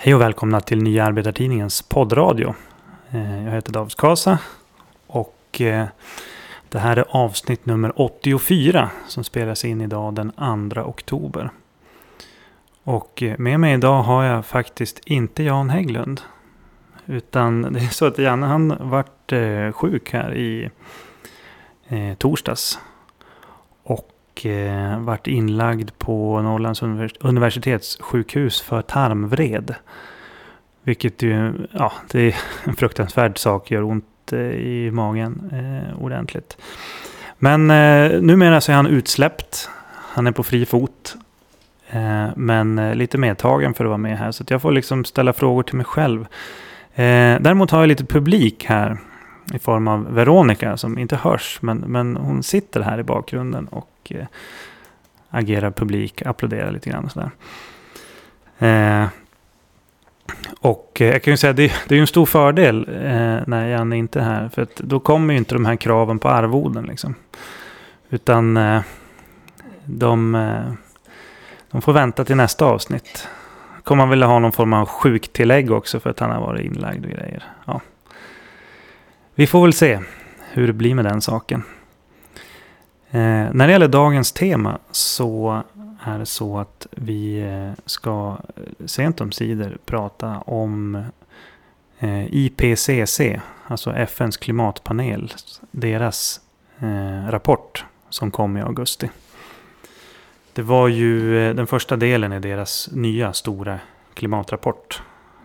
Hej 0.00 0.14
och 0.14 0.20
välkomna 0.20 0.60
till 0.60 0.82
Nya 0.82 1.04
Arbetartidningens 1.04 1.82
poddradio. 1.82 2.54
Eh, 3.10 3.44
jag 3.44 3.52
heter 3.52 3.72
David 3.72 3.96
Kasa 3.96 4.38
och 5.06 5.60
eh, 5.60 5.86
det 6.68 6.78
här 6.78 6.96
är 6.96 7.04
avsnitt 7.08 7.66
nummer 7.66 8.00
84 8.00 8.90
som 9.08 9.24
spelas 9.24 9.64
in 9.64 9.80
idag 9.80 10.14
den 10.14 10.32
2 10.70 10.80
oktober. 10.80 11.50
Och 12.84 13.22
eh, 13.22 13.38
med 13.38 13.60
mig 13.60 13.74
idag 13.74 14.02
har 14.02 14.24
jag 14.24 14.46
faktiskt 14.46 15.00
inte 15.04 15.42
Jan 15.42 15.70
Hägglund. 15.70 16.20
Utan 17.06 17.62
det 17.72 17.80
är 17.80 17.88
så 17.88 18.06
att 18.06 18.18
Janne 18.18 18.46
han 18.46 18.76
vart 18.80 19.32
sjuk 19.72 20.12
här 20.12 20.34
i 20.34 20.70
torsdags. 22.18 22.78
Och 24.38 24.46
eh, 24.46 25.00
vart 25.00 25.26
inlagd 25.26 25.90
på 25.98 26.42
Norrlands 26.42 26.82
universitetssjukhus 27.20 28.60
för 28.60 28.82
tarmvred. 28.82 29.74
Vilket 30.82 31.22
ju, 31.22 31.52
ja, 31.72 31.92
det 32.10 32.20
är 32.20 32.36
en 32.64 32.76
fruktansvärd 32.76 33.38
sak, 33.38 33.70
gör 33.70 33.82
ont 33.82 34.32
eh, 34.32 34.38
i 34.40 34.90
magen 34.90 35.50
eh, 35.52 36.02
ordentligt. 36.02 36.56
Men 37.38 37.70
eh, 37.70 38.20
numera 38.20 38.60
så 38.60 38.72
är 38.72 38.76
han 38.76 38.86
utsläppt. 38.86 39.70
Han 39.94 40.26
är 40.26 40.32
på 40.32 40.42
fri 40.42 40.66
fot. 40.66 41.16
Eh, 41.90 42.26
men 42.36 42.78
eh, 42.78 42.94
lite 42.94 43.18
medtagen 43.18 43.74
för 43.74 43.84
att 43.84 43.88
vara 43.88 43.98
med 43.98 44.18
här. 44.18 44.32
Så 44.32 44.44
jag 44.48 44.62
får 44.62 44.72
liksom 44.72 45.04
ställa 45.04 45.32
frågor 45.32 45.62
till 45.62 45.76
mig 45.76 45.86
själv. 45.86 46.20
Eh, 46.94 47.40
däremot 47.40 47.70
har 47.70 47.80
jag 47.80 47.88
lite 47.88 48.04
publik 48.04 48.64
här. 48.64 48.98
I 49.54 49.58
form 49.58 49.88
av 49.88 50.14
Veronica 50.14 50.76
som 50.76 50.98
inte 50.98 51.16
hörs. 51.16 51.58
Men, 51.62 51.78
men 51.78 52.16
hon 52.16 52.42
sitter 52.42 52.80
här 52.80 52.98
i 52.98 53.02
bakgrunden 53.02 53.68
och 53.68 54.12
eh, 54.14 54.26
agerar 55.30 55.70
publik. 55.70 56.22
Applåderar 56.22 56.70
lite 56.70 56.90
grann 56.90 57.04
och 57.04 57.12
sådär. 57.12 57.30
Eh, 58.58 59.08
och 60.60 60.98
eh, 61.00 61.08
jag 61.08 61.22
kan 61.22 61.32
ju 61.32 61.36
säga 61.36 61.50
att 61.50 61.56
det, 61.56 61.72
det 61.88 61.96
är 61.96 62.00
en 62.00 62.06
stor 62.06 62.26
fördel 62.26 62.88
eh, 62.88 63.38
när 63.46 63.68
Janne 63.68 63.96
inte 63.96 64.20
är 64.20 64.24
här. 64.24 64.48
För 64.48 64.62
att 64.62 64.76
då 64.76 65.00
kommer 65.00 65.34
ju 65.34 65.38
inte 65.38 65.54
de 65.54 65.66
här 65.66 65.76
kraven 65.76 66.18
på 66.18 66.28
arvoden. 66.28 66.84
Liksom. 66.84 67.14
Utan 68.10 68.56
eh, 68.56 68.80
de, 69.84 70.34
eh, 70.34 70.72
de 71.70 71.82
får 71.82 71.92
vänta 71.92 72.24
till 72.24 72.36
nästa 72.36 72.64
avsnitt. 72.64 73.28
Kommer 73.84 74.02
man 74.02 74.10
vilja 74.10 74.26
ha 74.26 74.38
någon 74.38 74.52
form 74.52 74.72
av 74.72 74.86
sjuktillägg 74.86 75.70
också 75.70 76.00
för 76.00 76.10
att 76.10 76.20
han 76.20 76.30
har 76.30 76.40
varit 76.40 76.66
inlagd 76.66 77.04
och 77.04 77.10
grejer. 77.10 77.44
Ja. 77.64 77.80
Vi 79.38 79.46
får 79.46 79.62
väl 79.62 79.72
se 79.72 80.00
hur 80.52 80.66
det 80.66 80.72
blir 80.72 80.94
med 80.94 81.04
den 81.04 81.20
saken. 81.20 81.62
Eh, 83.10 83.46
när 83.52 83.66
det 83.66 83.72
gäller 83.72 83.88
dagens 83.88 84.32
tema 84.32 84.78
så 84.90 85.62
är 86.04 86.18
det 86.18 86.26
så 86.26 86.58
att 86.58 86.86
vi 86.90 87.40
eh, 87.40 87.84
ska 87.86 88.38
eh, 88.56 88.86
sent 88.86 89.20
om 89.20 89.32
sidor 89.32 89.78
prata 89.84 90.38
om 90.38 91.04
eh, 91.98 92.34
IPCC, 92.34 93.20
alltså 93.66 93.92
FNs 93.92 94.36
klimatpanel, 94.36 95.32
deras 95.70 96.40
eh, 96.78 97.30
rapport 97.30 97.84
som 98.10 98.30
kom 98.30 98.56
i 98.56 98.60
augusti. 98.60 99.10
Det 100.52 100.62
var 100.62 100.88
ju 100.88 101.34
den 101.54 101.66
första 101.66 101.96
delen 101.96 102.32
i 102.32 102.38
deras 102.38 102.88
nya 102.92 103.32
stora 103.32 103.78
klimatrapport. 104.14 105.02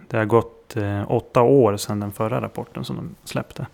Det 0.07 0.17
har 0.17 0.25
gått 0.25 0.52
Eh, 0.75 1.11
åtta 1.11 1.42
år 1.42 1.78
sedan 1.78 2.00
den 2.00 2.11
förra 2.11 2.42
rapporten 2.42 2.86
som 2.86 2.95
de 2.95 3.16
släppte. 3.23 3.67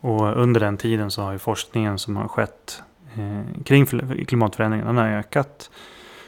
Och 0.00 0.36
under 0.36 0.60
den 0.60 0.76
tiden 0.76 1.10
så 1.10 1.22
har 1.22 1.32
ju 1.32 1.38
forskningen 1.38 1.98
som 1.98 2.16
har 2.16 2.28
skett 2.28 2.82
eh, 3.16 3.62
kring 3.64 3.86
klimatförändringarna 4.26 5.02
har 5.02 5.08
ökat. 5.08 5.70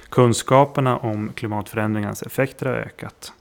Kunskaperna 0.09 0.97
om 0.97 1.33
klimatförändringarnas 1.35 2.23
effekter 2.23 2.67
har 2.67 2.75
ökat. 2.75 3.33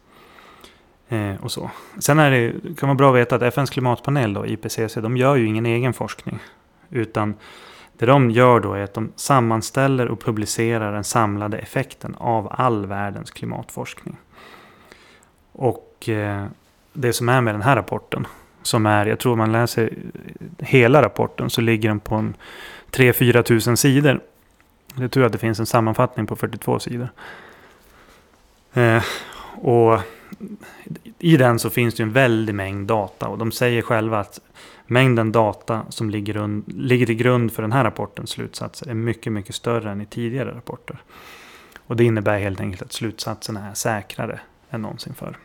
Eh, 1.09 1.35
och 1.41 1.51
så. 1.51 1.71
Sen 1.99 2.19
är 2.19 2.31
det, 2.31 2.53
kan 2.77 2.89
vara 2.89 2.97
bra 2.97 3.09
att 3.09 3.15
veta 3.15 3.35
att 3.35 3.41
FNs 3.41 3.69
klimatpanel, 3.69 4.33
då, 4.33 4.45
IPCC, 4.45 4.93
de 4.93 5.17
gör 5.17 5.35
ju 5.35 5.45
ingen 5.45 5.65
egen 5.65 5.93
forskning. 5.93 6.39
Utan 6.89 7.35
det 7.97 8.05
de 8.05 8.31
gör 8.31 8.59
då 8.59 8.73
är 8.73 8.83
att 8.83 8.93
de 8.93 9.11
sammanställer 9.15 10.07
och 10.07 10.21
publicerar 10.21 10.93
den 10.93 11.03
samlade 11.03 11.57
effekten 11.57 12.15
av 12.15 12.47
all 12.51 12.85
världens 12.85 13.31
klimatforskning. 13.31 14.17
Och 15.51 15.86
och 15.97 16.09
eh, 16.09 16.45
det 16.93 17.13
som 17.13 17.29
är 17.29 17.41
med 17.41 17.53
den 17.53 17.61
här 17.61 17.75
rapporten, 17.75 18.27
som 18.61 18.85
är, 18.85 19.05
jag 19.05 19.19
tror 19.19 19.35
man 19.35 19.51
läser 19.51 19.93
hela 20.59 21.01
rapporten, 21.01 21.49
så 21.49 21.61
ligger 21.61 21.89
den 21.89 21.99
på 21.99 22.15
en 22.15 22.35
3-4 22.91 23.41
tusen 23.41 23.77
sidor. 23.77 24.19
Det 24.95 25.09
tror 25.09 25.23
jag 25.23 25.25
att 25.25 25.31
det 25.31 25.37
finns 25.37 25.59
en 25.59 25.65
sammanfattning 25.65 26.27
på 26.27 26.35
42 26.35 26.79
sidor. 26.79 27.09
Eh, 28.73 29.03
och 29.61 29.99
i 31.19 31.37
den 31.37 31.59
så 31.59 31.69
finns 31.69 31.95
det 31.95 32.03
en 32.03 32.13
väldig 32.13 32.55
mängd 32.55 32.87
data. 32.87 33.27
Och 33.27 33.37
de 33.37 33.51
säger 33.51 33.81
själva 33.81 34.19
att 34.19 34.39
mängden 34.87 35.31
data 35.31 35.85
som 35.89 36.09
ligger, 36.09 36.61
ligger 36.71 37.05
till 37.05 37.15
grund 37.15 37.51
för 37.51 37.61
den 37.61 37.71
här 37.71 37.83
rapportens 37.83 38.29
slutsatser 38.29 38.89
är 38.89 38.93
mycket, 38.93 39.33
mycket 39.33 39.55
större 39.55 39.91
än 39.91 40.01
i 40.01 40.05
tidigare 40.05 40.51
rapporter. 40.55 40.97
Och 41.77 41.95
det 41.95 42.03
innebär 42.03 42.39
helt 42.39 42.59
enkelt 42.59 42.81
att 42.81 42.93
slutsatserna 42.93 43.69
är 43.69 43.73
säkrare 43.73 44.39
än 44.69 44.81
någonsin 44.81 45.13
förr. 45.13 45.37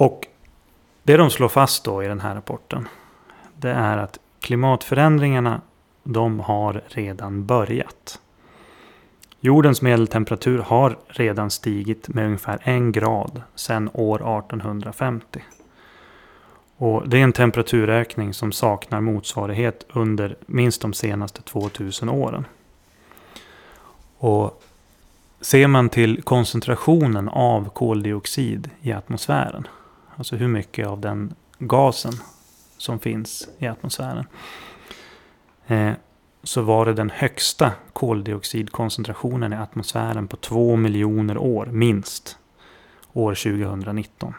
Och 0.00 0.26
det 1.02 1.16
de 1.16 1.30
slår 1.30 1.48
fast 1.48 1.84
då 1.84 2.02
i 2.02 2.06
den 2.06 2.20
här 2.20 2.34
rapporten. 2.34 2.88
Det 3.56 3.70
är 3.70 3.96
att 3.98 4.18
klimatförändringarna 4.40 5.60
de 6.02 6.40
har 6.40 6.82
redan 6.86 7.46
börjat. 7.46 8.20
Jordens 9.40 9.82
medeltemperatur 9.82 10.58
har 10.58 10.98
redan 11.06 11.50
stigit 11.50 12.08
med 12.08 12.26
ungefär 12.26 12.58
en 12.62 12.92
grad 12.92 13.42
sedan 13.54 13.90
år 13.92 14.38
1850. 14.38 15.42
Och 16.76 17.08
det 17.08 17.18
är 17.18 17.24
en 17.24 17.32
temperaturökning 17.32 18.34
som 18.34 18.52
saknar 18.52 19.00
motsvarighet 19.00 19.86
under 19.88 20.36
minst 20.46 20.82
de 20.82 20.92
senaste 20.92 21.42
2000 21.42 22.08
åren. 22.08 22.46
Och 24.18 24.62
ser 25.40 25.66
man 25.66 25.88
till 25.88 26.22
koncentrationen 26.22 27.28
av 27.28 27.68
koldioxid 27.68 28.70
i 28.80 28.92
atmosfären, 28.92 29.66
alltså 30.20 30.36
hur 30.36 30.48
mycket 30.48 30.86
av 30.86 31.00
den 31.00 31.34
gasen 31.58 32.12
som 32.78 32.98
finns 32.98 33.48
i 33.58 33.66
atmosfären, 33.66 34.26
Eh, 35.70 35.92
så 36.42 36.62
var 36.62 36.86
det 36.86 36.92
den 36.92 37.10
högsta 37.10 37.72
koldioxidkoncentrationen 37.92 39.52
i 39.52 39.56
atmosfären 39.56 40.28
på 40.28 40.36
två 40.36 40.76
miljoner 40.76 41.38
år, 41.38 41.66
minst, 41.66 42.38
år 43.12 43.34
2019. 43.34 44.34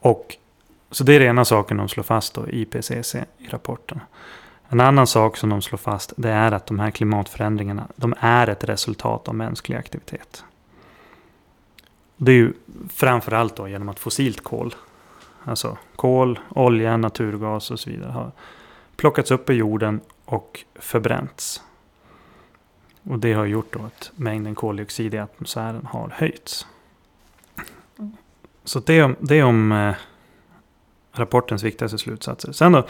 Och 0.00 0.36
så 0.90 1.04
det 1.04 1.14
är 1.14 1.20
den 1.20 1.28
ena 1.28 1.44
saken 1.44 1.76
de 1.76 1.88
slår 1.88 2.04
fast 2.04 2.34
då, 2.34 2.48
IPCC 2.48 3.14
i 3.14 3.48
rapporten. 3.48 4.00
En 4.68 4.80
annan 4.80 5.06
sak 5.06 5.36
som 5.36 5.50
de 5.50 5.62
slår 5.62 5.78
fast 5.78 6.12
det 6.16 6.30
är 6.30 6.52
att 6.52 6.66
de 6.66 6.78
här 6.78 6.90
klimatförändringarna 6.90 7.88
de 7.96 8.14
är 8.20 8.46
ett 8.46 8.64
resultat 8.64 9.28
av 9.28 9.34
mänsklig 9.34 9.76
aktivitet. 9.76 10.44
Det 12.16 12.32
är 12.32 12.36
ju 12.36 12.52
framförallt 12.88 13.56
då 13.56 13.68
genom 13.68 13.88
att 13.88 13.98
fossilt 13.98 14.44
kol, 14.44 14.74
alltså 15.44 15.78
kol, 15.96 16.38
olja, 16.48 16.96
naturgas 16.96 17.70
och 17.70 17.80
så 17.80 17.90
vidare 17.90 18.10
har 18.10 18.32
plockats 18.96 19.30
upp 19.30 19.50
i 19.50 19.52
jorden 19.52 20.00
och 20.24 20.64
förbränts. 20.74 21.62
Och 23.02 23.18
det 23.18 23.32
har 23.32 23.46
gjort 23.46 23.72
då 23.72 23.78
att 23.82 24.12
mängden 24.16 24.54
koldioxid 24.54 25.14
i 25.14 25.18
atmosfären 25.18 25.86
har 25.86 26.08
höjts. 26.16 26.66
Så 28.64 28.80
det, 28.80 29.02
om, 29.02 29.16
det 29.20 29.38
är 29.38 29.44
om 29.44 29.72
eh, 29.72 29.94
rapportens 31.12 31.62
viktigaste 31.62 31.98
slutsatser. 31.98 32.52
Sen 32.52 32.72
då. 32.72 32.86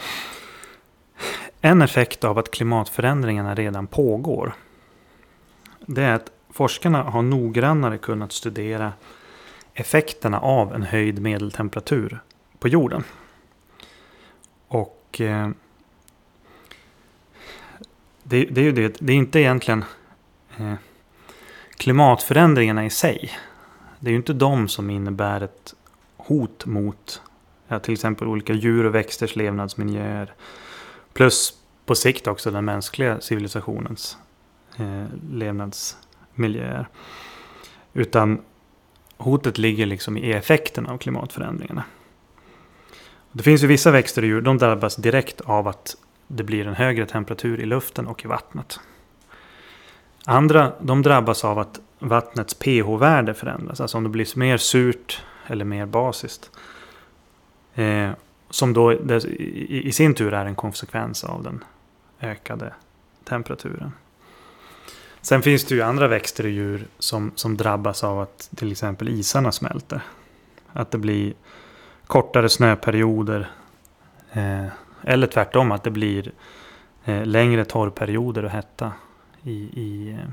En 1.61 1.81
effekt 1.81 2.23
av 2.23 2.37
att 2.37 2.51
klimatförändringarna 2.51 3.55
redan 3.55 3.87
pågår. 3.87 4.53
Det 5.85 6.03
är 6.03 6.13
att 6.13 6.31
forskarna 6.49 7.03
har 7.03 7.21
noggrannare 7.21 7.97
kunnat 7.97 8.31
studera 8.31 8.93
effekterna 9.79 10.39
av 10.39 10.73
en 10.73 10.83
höjd 10.83 11.21
medeltemperatur 11.21 12.19
på 12.59 12.67
jorden. 12.67 13.03
Och 14.67 15.21
eh, 15.21 15.49
det, 18.23 18.45
det, 18.45 18.61
är 18.61 18.65
ju 18.65 18.71
det, 18.71 18.97
det 18.99 19.13
är 19.13 19.17
inte 19.17 19.39
egentligen 19.39 19.85
eh, 20.57 20.73
klimatförändringarna 21.77 22.85
i 22.85 22.89
sig. 22.89 23.31
Det 23.99 24.09
är 24.09 24.11
ju 24.11 24.17
inte 24.17 24.33
de 24.33 24.67
som 24.67 24.89
innebär 24.89 25.41
ett 25.41 25.73
hot 26.17 26.65
mot 26.65 27.21
ja, 27.67 27.79
till 27.79 27.93
exempel 27.93 28.27
olika 28.27 28.53
djur 28.53 28.85
och 28.85 28.95
växters 28.95 29.35
levnadsmiljöer. 29.35 30.33
Plus 31.13 31.53
på 31.85 31.95
sikt 31.95 32.27
också 32.27 32.51
den 32.51 32.65
mänskliga 32.65 33.21
civilisationens 33.21 34.17
eh, 34.77 35.05
levnadsmiljöer. 35.31 36.87
Utan 37.93 38.41
hotet 39.17 39.57
ligger 39.57 39.85
liksom 39.85 40.17
i 40.17 40.31
effekten 40.31 40.87
av 40.87 40.97
klimatförändringarna. 40.97 41.83
Det 43.31 43.43
finns 43.43 43.63
ju 43.63 43.67
vissa 43.67 43.91
växter 43.91 44.21
och 44.21 44.27
djur, 44.27 44.41
de 44.41 44.57
drabbas 44.57 44.95
direkt 44.95 45.41
av 45.41 45.67
att 45.67 45.95
det 46.27 46.43
blir 46.43 46.67
en 46.67 46.73
högre 46.73 47.05
temperatur 47.05 47.59
i 47.59 47.65
luften 47.65 48.07
och 48.07 48.25
i 48.25 48.27
vattnet. 48.27 48.79
Andra 50.25 50.73
de 50.79 51.01
drabbas 51.01 51.45
av 51.45 51.59
att 51.59 51.79
vattnets 51.99 52.53
pH-värde 52.53 53.33
förändras. 53.33 53.81
Alltså 53.81 53.97
om 53.97 54.03
det 54.03 54.09
blir 54.09 54.37
mer 54.39 54.57
surt 54.57 55.23
eller 55.47 55.65
mer 55.65 55.85
basiskt. 55.85 56.51
Eh, 57.75 58.09
som 58.49 58.73
då 58.73 58.93
i, 58.93 59.81
i 59.87 59.91
sin 59.91 60.13
tur 60.13 60.33
är 60.33 60.45
en 60.45 60.55
konsekvens 60.55 61.23
av 61.23 61.43
den 61.43 61.63
ökade 62.21 62.73
temperaturen. 63.23 63.91
Sen 65.27 65.41
finns 65.41 65.63
det 65.63 65.75
ju 65.75 65.81
andra 65.81 66.07
växter 66.07 66.43
och 66.43 66.49
djur 66.49 66.87
som, 66.99 67.31
som 67.35 67.57
drabbas 67.57 68.03
av 68.03 68.19
att 68.19 68.49
till 68.55 68.71
exempel 68.71 69.09
isarna 69.09 69.51
smälter. 69.51 70.01
Att 70.73 70.91
det 70.91 70.97
blir 70.97 71.33
kortare 72.05 72.49
snöperioder. 72.49 73.49
Eh, 74.31 74.65
eller 75.03 75.27
tvärtom 75.27 75.71
att 75.71 75.83
det 75.83 75.91
blir 75.91 76.31
eh, 77.05 77.25
längre 77.25 77.65
torrperioder 77.65 78.45
och 78.45 78.51
hetta 78.51 78.91
i, 79.43 79.51
i 79.51 80.09
eh, 80.11 80.29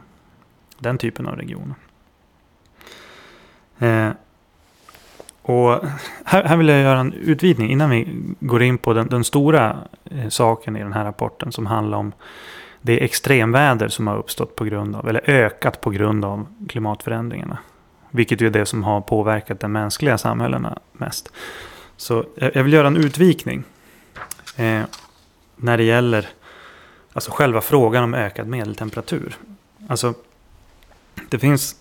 den 0.79 0.99
typen 0.99 1.27
av 1.27 1.37
regioner. 1.37 1.77
Eh, 3.79 4.11
och 5.43 5.85
här, 6.25 6.45
här, 6.45 6.57
vill 6.57 6.69
jag 6.69 6.81
göra 6.81 7.01
en 7.01 7.13
utvidgning 7.13 7.71
innan 7.71 7.91
vi 7.91 8.23
går 8.41 8.63
in 8.63 8.79
på 8.79 8.93
den, 8.93 9.09
den 9.09 9.25
stora 9.25 9.79
eh, 10.05 10.29
saken 10.29 10.77
i 10.77 10.83
den 10.83 10.93
här 10.93 11.05
rapporten 11.05 11.53
som 11.53 11.67
handlar 11.67 11.99
om 11.99 12.13
det 12.87 13.05
extremväder 13.05 13.89
som 13.89 14.07
har 14.07 14.17
uppstått 14.19 14.57
på 14.57 14.65
grund 14.65 14.97
av, 14.97 15.09
eller 15.09 15.31
ökat 15.31 15.81
på 15.81 15.91
grund 15.91 16.25
av 16.25 16.47
klimatförändringarna. 16.69 17.59
Vilket 18.11 18.41
ju 18.41 18.47
är 18.47 18.51
det 18.51 18.67
som 18.67 18.83
har 18.83 19.01
påverkat 19.01 19.61
de 19.61 19.73
mänskliga 19.73 20.19
samhällena 20.19 20.79
mest. 20.93 21.33
Så 21.97 22.25
jag 22.37 22.65
vill 22.65 22.73
göra 22.73 22.87
en 22.87 22.97
utvikning. 22.97 23.65
Eh, 24.57 24.83
när 25.57 25.77
det 25.77 25.83
gäller 25.83 26.29
alltså 27.13 27.31
själva 27.31 27.61
frågan 27.61 28.05
om 28.05 28.15
ökad 28.15 28.47
medeltemperatur. 28.47 29.37
Alltså, 29.89 30.15
det 31.29 31.39
finns 31.39 31.77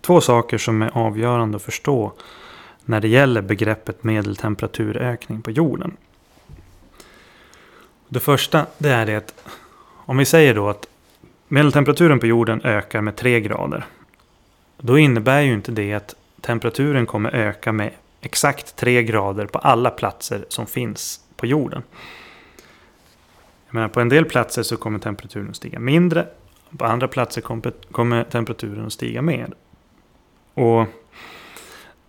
två 0.00 0.20
saker 0.20 0.58
som 0.58 0.82
är 0.82 0.90
avgörande 0.94 1.56
att 1.56 1.62
förstå 1.62 2.12
när 2.84 3.00
det 3.00 3.08
gäller 3.08 3.42
begreppet 3.42 4.04
medeltemperaturökning 4.04 5.42
på 5.42 5.50
jorden. 5.50 5.96
Det 8.08 8.20
första 8.20 8.66
det 8.78 8.90
är 8.90 9.06
det 9.06 9.16
att 9.16 9.34
om 10.06 10.16
vi 10.16 10.24
säger 10.24 10.54
då 10.54 10.68
att 10.68 10.88
medeltemperaturen 11.48 12.20
på 12.20 12.26
jorden 12.26 12.60
ökar 12.64 13.00
med 13.00 13.16
3 13.16 13.40
grader. 13.40 13.86
Då 14.78 14.98
innebär 14.98 15.40
ju 15.40 15.54
inte 15.54 15.72
det 15.72 15.92
att 15.92 16.14
temperaturen 16.40 17.06
kommer 17.06 17.34
öka 17.34 17.72
med 17.72 17.92
exakt 18.20 18.76
3 18.76 19.02
grader 19.02 19.46
på 19.46 19.58
alla 19.58 19.90
platser 19.90 20.44
som 20.48 20.66
finns 20.66 21.20
på 21.36 21.46
jorden. 21.46 21.82
Jag 23.66 23.74
menar, 23.74 23.88
på 23.88 24.00
en 24.00 24.08
del 24.08 24.24
platser 24.24 24.62
så 24.62 24.76
kommer 24.76 24.98
temperaturen 24.98 25.50
att 25.50 25.56
stiga 25.56 25.78
mindre. 25.78 26.26
På 26.78 26.84
andra 26.84 27.08
platser 27.08 27.40
kommer 27.90 28.24
temperaturen 28.24 28.86
att 28.86 28.92
stiga 28.92 29.22
mer. 29.22 29.48
Och 30.54 30.86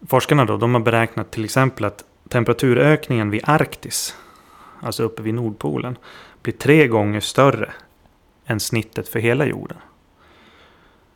forskarna 0.07 0.45
då, 0.45 0.57
de 0.57 0.73
har 0.73 0.81
beräknat 0.81 1.31
till 1.31 1.45
exempel 1.45 1.85
att 1.85 2.03
temperaturökningen 2.29 3.29
vid 3.29 3.41
Arktis, 3.43 4.15
alltså 4.81 5.03
uppe 5.03 5.21
vid 5.21 5.33
Nordpolen, 5.33 5.97
blir 6.41 6.53
tre 6.53 6.87
gånger 6.87 7.19
större 7.19 7.73
än 8.47 8.59
snittet 8.59 9.09
för 9.09 9.19
hela 9.19 9.45
jorden. 9.45 9.77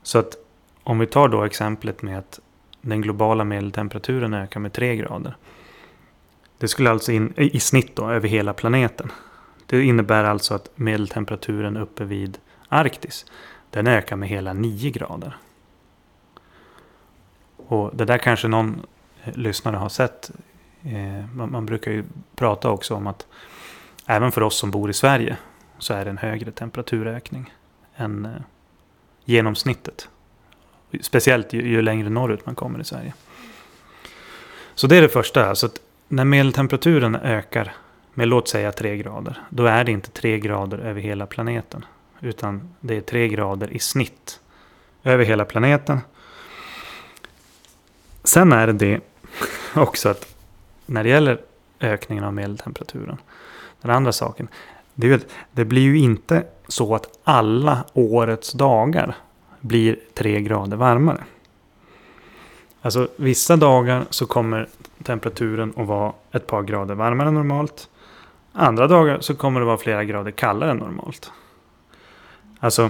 Så 0.04 0.19
att 0.19 0.36
om 0.83 1.00
vi 1.00 1.07
tar 1.07 1.28
då 1.28 1.44
exemplet 1.44 2.01
med 2.01 2.18
att 2.18 2.39
den 2.81 3.01
globala 3.01 3.44
medeltemperaturen 3.44 4.33
ökar 4.33 4.60
med 4.60 4.74
3 4.74 4.95
grader. 4.95 5.36
Det 6.57 6.68
skulle 6.68 6.89
alltså 6.89 7.12
in, 7.12 7.33
i 7.38 7.60
snitt 7.60 7.95
då 7.95 8.10
över 8.10 8.28
hela 8.28 8.54
planeten. 8.54 9.12
Det 9.66 9.83
innebär 9.83 10.24
alltså 10.24 10.54
att 10.54 10.69
medeltemperaturen 10.75 11.78
uppe 11.78 12.04
vid 12.04 12.38
Arktis 12.68 13.25
den 13.69 13.88
ökar 13.88 14.16
med 14.16 14.30
hela 14.30 14.54
9 14.54 14.92
grader. 14.92 15.38
Och 17.57 17.95
det 17.95 18.06
där 18.06 18.18
kanske 18.18 18.48
någon 18.48 18.86
eh, 19.24 19.34
lyssnare 19.34 19.75
har 19.75 19.89
sett. 19.89 20.31
Eh, 20.84 21.36
man, 21.36 21.66
brukar 21.66 21.92
ju 21.92 22.04
prata 22.36 22.69
också 22.69 22.95
om 22.95 23.07
att 23.07 23.27
även 24.06 24.31
för 24.31 24.44
oss 24.44 24.57
som 24.57 24.72
bor 24.72 24.89
i 24.89 24.94
Sverige 24.94 25.38
så 25.81 25.94
är 25.94 26.06
det 26.06 26.12
en 26.12 26.18
högre 26.18 26.51
temperaturökning 26.51 27.54
än 27.95 28.25
eh, 28.25 28.31
genomsnittet. 29.25 30.10
Speciellt 31.01 31.54
ju, 31.54 31.68
ju, 31.68 31.81
längre 31.81 32.10
norrut 32.10 32.45
man 32.45 32.56
kommer 32.56 32.80
i 32.80 32.83
Sverige. 32.83 33.13
Så 34.75 34.88
det 34.88 34.98
är 34.98 35.01
det 35.01 35.10
första. 35.10 35.50
Alltså 35.50 35.66
att 35.66 35.81
när 36.07 36.25
medeltemperaturen 36.25 37.16
ökar 37.16 37.74
med 38.13 38.28
låt 38.28 38.48
säga 38.48 38.72
3 38.72 38.98
grader. 38.98 39.42
Då 39.50 39.66
är 39.66 39.83
det 39.83 39.92
inte 39.92 40.12
3 40.12 40.39
grader 40.39 40.78
över 40.78 41.01
hela 41.01 41.25
planeten. 41.25 41.86
Utan 42.19 42.75
det 42.80 42.98
är 42.98 43.01
3 43.01 43.27
grader 43.27 43.74
i 43.74 43.80
snitt 43.80 44.39
över 45.04 45.25
hela 45.25 45.45
planeten. 45.45 46.00
Sen 48.24 48.54
är 48.54 48.68
det 48.68 48.74
det 48.74 49.00
också 49.75 50.10
att 50.10 50.36
när 50.86 51.04
det 51.04 51.10
gäller 51.10 51.42
ökningen 51.80 52.24
av 52.24 52.34
medeltemperaturen. 52.34 53.18
Den 53.81 53.92
andra 53.92 54.12
saken. 54.12 54.48
Det, 54.95 55.13
är 55.13 55.21
det 55.51 55.65
blir 55.65 55.81
ju 55.81 55.97
inte 55.97 56.43
så 56.67 56.95
att 56.95 57.19
alla 57.23 57.83
årets 57.93 58.51
dagar 58.51 59.15
blir 59.59 59.99
tre 60.13 60.41
grader 60.41 60.77
varmare. 60.77 61.23
Alltså 62.81 63.07
vissa 63.15 63.55
dagar 63.55 64.05
så 64.09 64.25
kommer 64.25 64.67
temperaturen 65.03 65.73
att 65.77 65.88
vara 65.88 66.13
ett 66.31 66.47
par 66.47 66.63
grader 66.63 66.95
varmare 66.95 67.27
än 67.27 67.33
normalt. 67.33 67.89
Andra 68.53 68.88
dagar 68.88 69.19
så 69.19 69.35
kommer 69.35 69.59
det 69.59 69.65
vara 69.65 69.77
flera 69.77 70.03
grader 70.03 70.31
kallare 70.31 70.71
än 70.71 70.77
normalt. 70.77 71.31
Alltså, 72.59 72.89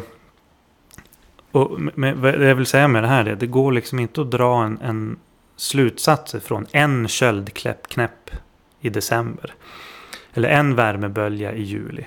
och 1.52 1.82
med, 1.82 2.18
det 2.18 2.48
jag 2.48 2.56
vill 2.56 2.66
säga 2.66 2.88
med 2.88 3.04
det 3.04 3.08
här 3.08 3.26
är 3.26 3.34
att 3.34 3.40
det 3.40 3.48
går 3.48 3.72
liksom 3.72 4.00
inte 4.00 4.22
att 4.22 4.32
dra 4.32 4.64
en, 4.64 4.80
en 4.82 5.20
slutsats 5.56 6.36
från 6.44 6.66
en 6.72 7.08
köldknäpp 7.08 8.32
i 8.80 8.90
december. 8.90 9.54
Eller 10.34 10.50
en 10.50 10.76
värmebölja 10.76 11.54
i 11.54 11.62
juli. 11.62 12.06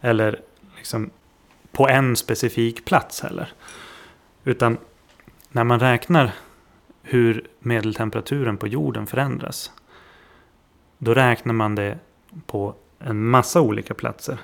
Eller 0.00 0.40
liksom 0.76 1.10
på 1.72 1.88
en 1.88 2.16
specifik 2.16 2.84
plats 2.84 3.20
heller. 3.20 3.52
Utan 4.44 4.78
när 5.48 5.64
man 5.64 5.80
räknar 5.80 6.32
hur 7.02 7.46
medeltemperaturen 7.58 8.56
på 8.56 8.66
jorden 8.66 9.06
förändras. 9.06 9.72
Då 10.98 11.14
räknar 11.14 11.54
man 11.54 11.74
det 11.74 11.98
på 12.46 12.74
en 12.98 13.24
massa 13.24 13.60
olika 13.60 13.94
platser. 13.94 14.38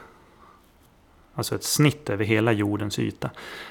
Alltså 1.34 1.54
ett 1.54 1.64
snitt 1.64 2.10
över 2.10 2.24
hela 2.24 2.52
jordens 2.52 2.98
yta. 2.98 3.30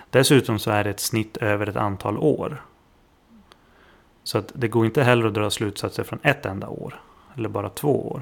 Dessutom 0.09 0.59
så 0.59 0.71
är 0.71 0.83
det 0.83 0.89
ett 0.89 0.99
snitt 0.99 1.37
över 1.37 1.69
ett 1.69 1.75
antal 1.75 2.17
år. 2.17 2.61
Så 4.23 4.37
att 4.37 4.51
det 4.55 4.67
går 4.67 4.85
inte 4.85 5.03
heller 5.03 5.25
att 5.25 5.33
dra 5.33 5.49
slutsatser 5.49 6.03
från 6.03 6.19
ett 6.23 6.45
enda 6.45 6.67
år. 6.67 7.01
Eller 7.35 7.49
bara 7.49 7.69
två 7.69 8.11
år. 8.11 8.21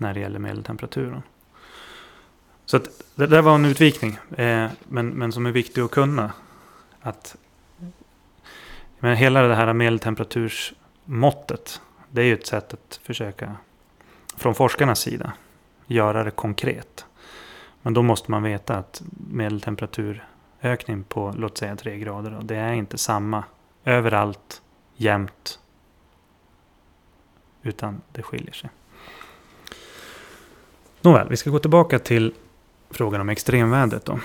När 0.00 0.14
det 0.14 0.20
gäller 0.20 0.38
medeltemperaturen. 0.38 1.22
Så 2.64 2.76
att 2.76 2.88
det 3.14 3.26
där 3.26 3.42
var 3.42 3.54
en 3.54 3.64
utvikning. 3.64 4.18
Eh, 4.36 4.70
men, 4.88 5.08
men 5.08 5.32
som 5.32 5.46
är 5.46 5.50
viktig 5.50 5.80
att 5.80 5.90
kunna. 5.90 6.32
Att 7.00 7.36
men 8.98 9.16
hela 9.16 9.42
det 9.42 9.54
här 9.54 9.72
medeltemperatursmåttet. 9.72 11.80
Det 12.10 12.20
är 12.20 12.24
ju 12.24 12.34
ett 12.34 12.46
sätt 12.46 12.74
att 12.74 13.00
försöka 13.02 13.56
från 14.36 14.54
forskarnas 14.54 15.00
sida 15.00 15.32
göra 15.86 16.24
det 16.24 16.30
konkret. 16.30 17.06
Men 17.82 17.94
då 17.94 18.02
måste 18.02 18.30
man 18.30 18.42
veta 18.42 18.76
att 18.76 19.02
medeltemperaturökning 19.30 21.04
på 21.04 21.34
låt 21.36 21.58
säga 21.58 21.76
3 21.76 21.98
grader. 21.98 22.30
Då, 22.30 22.40
det 22.40 22.56
är 22.56 22.72
inte 22.72 22.98
samma 22.98 23.44
överallt 23.84 24.62
jämnt. 24.96 25.58
Utan 27.62 28.00
det 28.12 28.22
skiljer 28.22 28.52
sig. 28.52 28.70
Nåväl, 31.02 31.28
vi 31.28 31.36
ska 31.36 31.50
gå 31.50 31.58
tillbaka 31.58 31.98
till 31.98 32.34
frågan 32.90 33.20
om 33.20 33.28
extremvädret 33.28 34.04
då. 34.04 34.18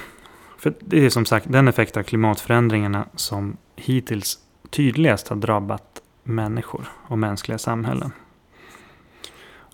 För 0.57 0.73
det 0.79 1.05
är 1.05 1.09
som 1.09 1.25
sagt 1.25 1.51
den 1.51 1.67
effekt 1.67 1.97
av 1.97 2.03
klimatförändringarna 2.03 3.07
som 3.15 3.57
hittills 3.75 4.39
tydligast 4.69 5.27
har 5.27 5.35
drabbat 5.35 6.01
människor 6.23 6.85
och 7.07 7.19
mänskliga 7.19 7.57
samhällen. 7.57 8.11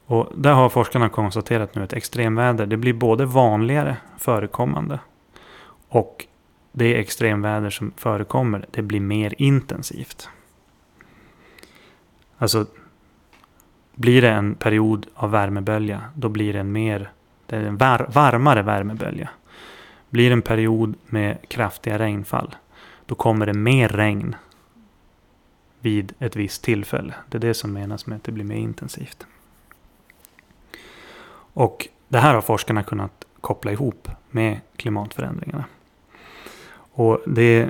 Och 0.05 0.31
där 0.35 0.53
har 0.53 0.69
forskarna 0.69 1.09
konstaterat 1.09 1.75
nu 1.75 1.83
att 1.83 1.93
extremväder 1.93 2.65
det 2.65 2.77
blir 2.77 2.93
både 2.93 3.25
vanligare 3.25 3.97
förekommande 4.17 4.99
och 5.87 6.25
det 6.71 6.99
extremväder 6.99 7.69
som 7.69 7.91
förekommer 7.97 8.65
det 8.71 8.81
blir 8.81 8.99
mer 8.99 9.33
intensivt. 9.37 10.29
Alltså 12.37 12.65
blir 13.95 14.21
det 14.21 14.29
en 14.29 14.55
period 14.55 15.07
av 15.13 15.31
värmebölja 15.31 16.01
då 16.13 16.29
blir 16.29 16.53
det 16.53 16.59
en 16.59 16.71
mer 16.71 17.11
det 17.45 17.55
är 17.55 17.63
en 17.63 17.77
var, 17.77 18.07
varmare 18.13 18.61
värmebölja. 18.61 19.29
Blir 20.09 20.29
det 20.29 20.33
en 20.33 20.41
period 20.41 20.95
med 21.05 21.37
kraftiga 21.47 21.99
regnfall 21.99 22.55
då 23.05 23.15
kommer 23.15 23.45
det 23.45 23.53
mer 23.53 23.89
regn 23.89 24.35
vid 25.79 26.13
ett 26.19 26.35
visst 26.35 26.63
tillfälle. 26.63 27.13
Det 27.29 27.37
är 27.37 27.39
det 27.39 27.53
som 27.53 27.73
menas 27.73 28.05
med 28.05 28.15
att 28.15 28.23
det 28.23 28.31
blir 28.31 28.45
mer 28.45 28.55
intensivt. 28.55 29.25
Och 31.53 31.87
det 32.07 32.19
här 32.19 32.33
har 32.33 32.41
forskarna 32.41 32.83
kunnat 32.83 33.25
koppla 33.41 33.71
ihop 33.71 34.07
med 34.29 34.59
klimatförändringarna. 34.75 35.65
Och 36.73 37.21
det 37.25 37.69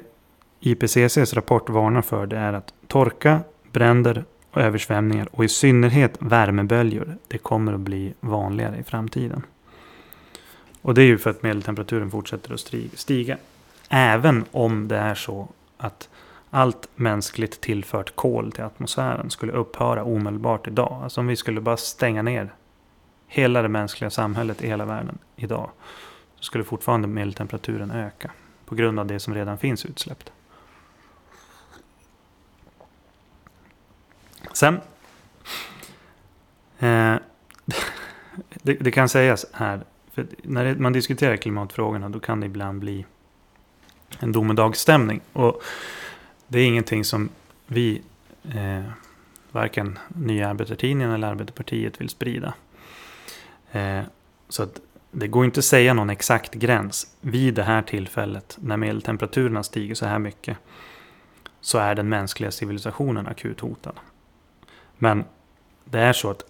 IPCCs 0.60 1.34
rapport 1.34 1.70
varnar 1.70 2.02
för 2.02 2.26
det 2.26 2.38
är 2.38 2.54
att 2.54 2.74
torka, 2.88 3.40
bränder 3.72 4.26
och 4.52 4.62
översvämningar 4.62 5.28
och 5.32 5.44
i 5.44 5.50
synnerhet 5.50 6.18
värmeböljor, 6.20 7.18
det 7.28 7.38
kommer 7.38 7.74
att 7.74 7.80
bli 7.80 8.14
vanligare 8.20 8.78
i 8.78 8.84
framtiden. 8.84 9.44
Och 10.82 10.94
det 10.94 11.02
är 11.02 11.06
ju 11.06 11.18
för 11.18 11.30
att 11.30 11.44
medeltemperaturen 11.44 12.12
fortsätter 12.12 12.54
att 12.54 12.60
stiga. 13.00 13.38
Även 13.90 14.46
om 14.52 14.88
det 14.88 14.98
är 14.98 15.16
så 15.16 15.48
att 15.78 16.10
allt 16.50 16.88
mänskligt 16.96 17.62
tillfört 17.62 18.16
kol 18.16 18.52
till 18.52 18.64
atmosfären 18.64 19.30
skulle 19.30 19.52
upphöra 19.52 20.04
omedelbart 20.04 20.68
idag. 20.68 21.00
Alltså 21.04 21.22
om 21.22 21.28
vi 21.28 21.36
skulle 21.36 21.62
bara 21.62 21.78
stänga 21.78 22.22
ner 22.22 22.54
hela 23.28 23.62
det 23.62 23.70
mänskliga 23.70 24.10
samhället 24.10 24.64
i 24.64 24.68
hela 24.68 24.86
världen 24.86 25.18
idag. 25.36 25.70
Så 26.36 26.44
skulle 26.44 26.64
fortfarande 26.64 27.08
medeltemperaturen 27.08 27.92
öka. 27.92 28.32
På 28.66 28.76
grund 28.76 29.00
av 29.00 29.06
det 29.08 29.20
som 29.20 29.34
redan 29.34 29.58
finns 29.58 29.86
utsläppt. 29.86 30.32
Sen. 34.54 34.76
Eh, 36.80 37.16
det, 38.54 38.74
det, 38.74 38.92
kan 38.92 39.10
sägas 39.10 39.46
här. 39.54 39.82
För 40.14 40.28
när 40.44 40.76
man 40.76 40.94
diskuterar 40.94 41.38
klimatfrågorna 41.38 42.10
då 42.10 42.20
kan 42.20 42.40
det 42.40 42.46
ibland 42.46 42.80
bli 42.80 43.06
en 44.20 44.32
domedagsstämning. 44.32 45.22
Och 45.34 45.62
det 46.48 46.60
är 46.60 46.66
ingenting 46.66 47.06
som 47.06 47.30
vi, 47.68 48.02
eh, 48.44 48.84
varken 49.52 50.00
Nya 50.08 50.50
Arbetartidningen 50.50 51.12
eller 51.12 51.28
Arbetarpartiet 51.28 52.02
vill 52.02 52.10
sprida. 52.10 52.54
Eh, 53.72 54.02
så 54.50 54.64
att 54.64 54.80
det 55.12 55.28
går 55.28 55.46
inte 55.46 55.60
att 55.60 55.66
säga 55.66 55.94
någon 55.94 56.10
exakt 56.10 56.54
gräns 56.54 57.16
vid 57.22 57.54
det 57.54 57.64
här 57.64 57.82
tillfället 57.82 58.58
när 58.62 58.78
medeltemperaturerna 58.78 59.64
stiger 59.64 59.96
så 59.96 60.06
här 60.06 60.20
mycket. 60.20 60.58
Så 61.62 61.78
är 61.78 61.96
den 61.96 62.10
mänskliga 62.10 62.52
civilisationen 62.52 63.28
akut 63.28 63.60
hotad. 63.60 63.96
Men 65.04 65.26
det 65.86 66.00
är 66.00 66.14
så 66.14 66.30
att 66.30 66.46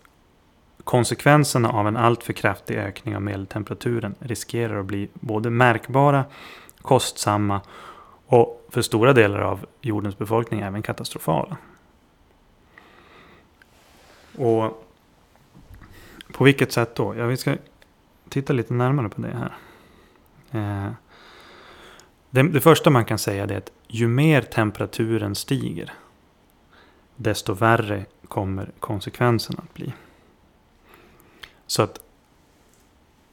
konsekvenserna 0.83 1.69
av 1.69 1.87
en 1.87 1.97
alltför 1.97 2.33
kraftig 2.33 2.77
ökning 2.77 3.15
av 3.15 3.21
medeltemperaturen 3.21 4.15
riskerar 4.19 4.79
att 4.79 4.85
bli 4.85 5.09
både 5.13 5.49
märkbara, 5.49 6.25
kostsamma 6.81 7.61
och 8.25 8.67
för 8.69 8.81
stora 8.81 9.13
delar 9.13 9.39
av 9.39 9.65
jordens 9.81 10.17
befolkning 10.17 10.59
även 10.59 10.81
katastrofala. 10.81 11.57
Och 14.37 14.87
på 16.31 16.43
vilket 16.43 16.71
sätt 16.71 16.95
då? 16.95 17.15
Ja, 17.15 17.25
vi 17.25 17.37
ska 17.37 17.55
titta 18.29 18.53
lite 18.53 18.73
närmare 18.73 19.09
på 19.09 19.21
det 19.21 19.37
här. 19.37 19.53
Eh, 20.51 20.91
det, 22.29 22.43
det, 22.43 22.61
första 22.61 22.89
man 22.89 23.05
kan 23.05 23.17
säga 23.17 23.43
är 23.43 23.57
att 23.57 23.71
ju 23.87 24.07
mer 24.07 24.41
temperaturen 24.41 25.35
stiger, 25.35 25.93
desto 27.15 27.53
värre 27.53 28.05
kommer 28.31 28.71
konsekvenserna 28.79 29.63
att 29.63 29.73
bli. 29.73 29.93
Så 31.67 31.81
att 31.81 31.99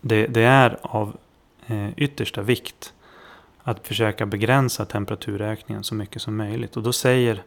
det, 0.00 0.26
det 0.26 0.42
är 0.42 0.78
av 0.82 1.16
eh, 1.66 1.98
yttersta 1.98 2.42
vikt 2.42 2.94
att 3.62 3.86
försöka 3.86 4.26
begränsa 4.26 4.84
temperaturökningen 4.84 5.84
så 5.84 5.94
mycket 5.94 6.22
som 6.22 6.36
möjligt. 6.36 6.76
Och 6.76 6.82
då 6.82 6.92
säger 6.92 7.42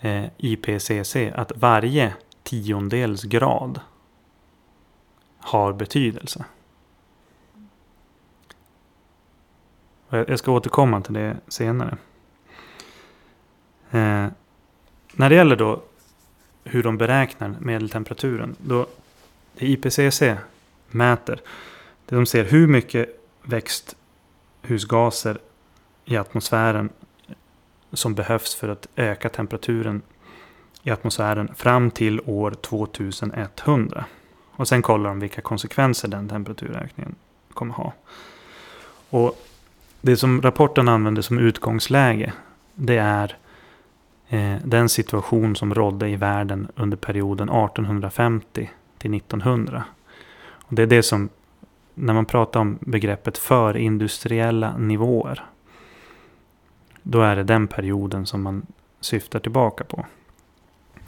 eh, 0.00 0.24
IPCC 0.36 1.16
att 1.34 1.52
varje 1.56 2.14
tiondels 2.42 3.22
grad 3.22 3.80
har 5.38 5.72
betydelse. 5.72 6.44
Jag 10.08 10.38
ska 10.38 10.52
återkomma 10.52 11.00
till 11.00 11.14
det 11.14 11.36
senare. 11.48 11.96
Eh, 13.90 14.26
när 15.12 15.28
det 15.28 15.34
gäller 15.34 15.56
då 15.56 15.82
hur 16.70 16.82
de 16.82 16.98
beräknar 16.98 17.56
medeltemperaturen. 17.60 18.56
Då 18.58 18.86
det 19.54 19.66
IPCC 19.66 20.22
mäter. 20.88 21.40
Det 22.06 22.16
de 22.16 22.26
ser 22.26 22.44
hur 22.44 22.66
mycket 22.66 23.20
växthusgaser 23.42 25.38
i 26.04 26.16
atmosfären 26.16 26.90
som 27.92 28.14
behövs 28.14 28.54
för 28.54 28.68
att 28.68 28.88
öka 28.96 29.28
temperaturen 29.28 30.02
i 30.82 30.90
atmosfären 30.90 31.54
fram 31.54 31.90
till 31.90 32.20
år 32.20 32.50
2100. 32.50 34.04
Och 34.52 34.68
sen 34.68 34.82
kollar 34.82 35.10
de 35.10 35.20
vilka 35.20 35.40
konsekvenser 35.40 36.08
den 36.08 36.28
temperaturökningen 36.28 37.14
kommer 37.54 37.74
ha. 37.74 37.92
Och 39.10 39.46
det 40.00 40.16
som 40.16 40.42
rapporten 40.42 40.88
använder 40.88 41.22
som 41.22 41.38
utgångsläge 41.38 42.32
det 42.74 42.96
är 42.96 43.36
Eh, 44.32 44.56
den 44.64 44.88
situation 44.88 45.56
som 45.56 45.74
rådde 45.74 46.08
i 46.08 46.16
världen 46.16 46.68
under 46.76 46.96
perioden 46.96 47.48
1850 47.48 48.70
till 48.98 49.14
1900. 49.14 49.84
Och 50.50 50.74
det 50.74 50.82
är 50.82 50.86
det 50.86 51.02
som, 51.02 51.28
när 51.94 52.14
man 52.14 52.26
pratar 52.26 52.60
om 52.60 52.78
begreppet 52.80 53.38
förindustriella 53.38 54.76
nivåer, 54.76 55.44
då 57.02 57.22
är 57.22 57.36
det 57.36 57.42
den 57.42 57.68
perioden 57.68 58.26
som 58.26 58.42
man 58.42 58.66
syftar 59.00 59.38
tillbaka 59.38 59.84
på. 59.84 60.06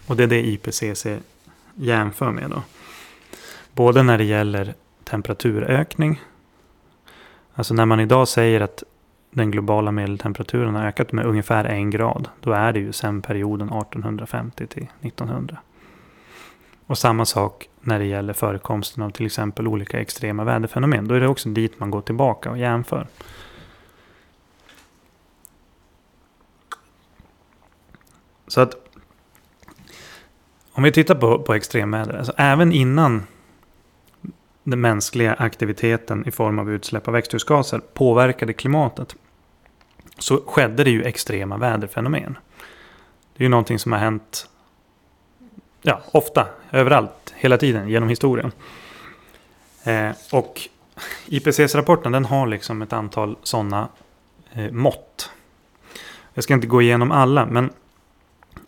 Och 0.07 0.17
det 0.17 0.23
är 0.23 0.27
det 0.27 0.47
IPCC 0.47 1.07
jämför 1.75 2.31
med 2.31 2.51
då. 2.51 2.63
Både 3.73 4.03
när 4.03 4.19
det 4.19 4.25
gäller 4.25 4.75
temperaturökning, 5.05 6.21
alltså 7.55 7.75
när 7.75 7.87
man 7.87 8.01
idag 8.01 8.29
säger 8.29 8.61
att 8.61 8.85
den 9.35 9.51
globala 9.51 9.93
medeltemperaturen 9.93 10.75
har 10.75 10.87
ökat 10.87 11.13
med 11.13 11.27
ungefär 11.27 11.65
en 11.65 11.91
grad, 11.91 12.29
då 12.41 12.53
är 12.53 12.73
det 12.73 12.81
ju 12.81 12.93
sedan 12.93 13.23
perioden 13.23 13.69
1850 13.69 14.67
till 14.67 14.87
1900. 15.01 15.59
Och 16.87 16.99
samma 16.99 17.25
sak 17.25 17.69
när 17.81 17.99
det 17.99 18.05
gäller 18.05 18.33
förekomsten 18.33 19.03
av 19.03 19.11
till 19.11 19.27
exempel 19.27 19.69
olika 19.69 20.01
extrema 20.01 20.45
väderfenomen. 20.45 21.09
Då 21.09 21.15
är 21.15 21.21
det 21.21 21.29
också 21.29 21.49
dit 21.49 21.81
man 21.81 21.91
går 21.91 22.01
tillbaka 22.01 22.51
och 22.51 22.59
jämför. 22.59 23.07
Så 28.47 28.61
att 28.61 28.75
om 30.73 30.83
vi 30.83 30.93
tittar 30.93 31.15
på, 31.15 31.39
på 31.39 31.55
extremväder, 31.55 32.15
alltså 32.15 32.33
även 32.37 32.73
innan 32.73 33.23
den 34.65 34.81
mänskliga 34.81 35.35
aktiviteten 35.35 36.29
i 36.29 36.31
form 36.31 36.59
av 36.59 36.71
utsläpp 36.71 37.09
av 37.09 37.15
växthusgaser 37.15 37.81
påverkade 37.95 38.53
klimatet 38.53 39.17
så 40.23 40.43
skedde 40.47 40.85
det 40.85 40.91
ju 40.91 41.05
extrema 41.05 41.57
väderfenomen. 41.57 42.39
Det 43.35 43.43
är 43.43 43.45
ju 43.45 43.49
någonting 43.49 43.79
som 43.79 43.93
har 43.93 43.99
hänt 43.99 44.49
ja, 45.83 46.01
ofta, 46.13 46.47
överallt, 46.71 47.35
hela 47.37 47.59
tiden 47.59 47.89
genom 47.89 48.09
historien. 48.09 48.53
Eh, 49.85 50.11
och 50.33 50.61
IPCC-rapporten 51.27 52.13
den 52.13 52.25
har 52.25 52.47
liksom 52.47 52.83
ett 52.83 52.93
antal 52.93 53.37
sådana 53.43 53.89
eh, 54.53 54.71
mått. 54.71 55.31
Jag 56.35 56.45
ska 56.45 56.55
inte 56.55 56.67
gå 56.67 56.83
igenom 56.83 57.13
alla, 57.13 57.47
men 57.47 57.71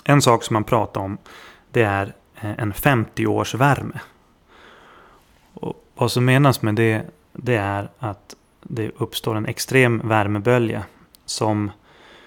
en 0.05 0.23
sak 0.23 0.45
som 0.45 0.55
man 0.55 0.65
pratar 0.65 1.01
om 1.01 1.19
det 1.71 1.83
är 1.83 2.15
eh, 2.41 2.59
en 2.59 2.73
50-års 2.73 3.55
värme. 3.55 4.01
Och 5.55 5.85
vad 5.95 6.13
som 6.13 6.25
menas 6.25 6.63
med 6.63 6.75
det, 6.75 7.03
det 7.33 7.57
är 7.57 7.89
att 7.99 8.35
det 8.63 8.91
uppstår 8.97 9.35
en 9.35 9.47
extrem 9.47 10.09
värmebölja 10.09 10.85
som 11.25 11.71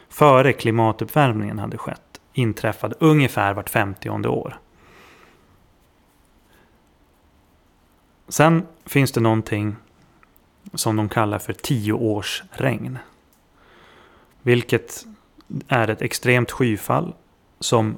före 0.09 0.53
klimatuppvärmningen 0.53 1.59
hade 1.59 1.77
skett 1.77 2.01
inträffade 2.33 2.95
ungefär 2.99 3.53
vart 3.53 3.69
50 3.69 4.09
år. 4.09 4.59
Sen 8.27 8.67
finns 8.85 9.11
det 9.11 9.19
någonting 9.19 9.75
som 10.73 10.95
de 10.95 11.09
kallar 11.09 11.39
för 11.39 11.53
tioårsregn. 11.53 12.97
Vilket 14.41 15.05
är 15.67 15.87
ett 15.87 16.01
extremt 16.01 16.51
skyfall 16.51 17.13
som 17.59 17.97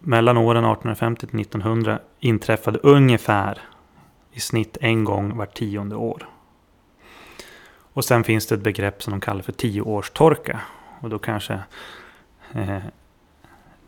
mellan 0.00 0.36
åren 0.36 0.64
1850 0.64 1.26
till 1.26 1.40
1900 1.40 1.98
inträffade 2.20 2.78
ungefär 2.78 3.60
i 4.32 4.40
snitt 4.40 4.76
en 4.80 5.04
gång 5.04 5.36
vart 5.36 5.54
tionde 5.54 5.96
år. 5.96 6.28
Och 7.98 8.04
sen 8.04 8.24
finns 8.24 8.46
det 8.46 8.54
ett 8.54 8.60
begrepp 8.60 9.02
som 9.02 9.10
de 9.10 9.20
kallar 9.20 9.42
för 9.42 9.52
tioårstorka. 9.52 10.60
Och 11.00 11.10
då 11.10 11.18
kanske 11.18 11.60
eh, 12.52 12.78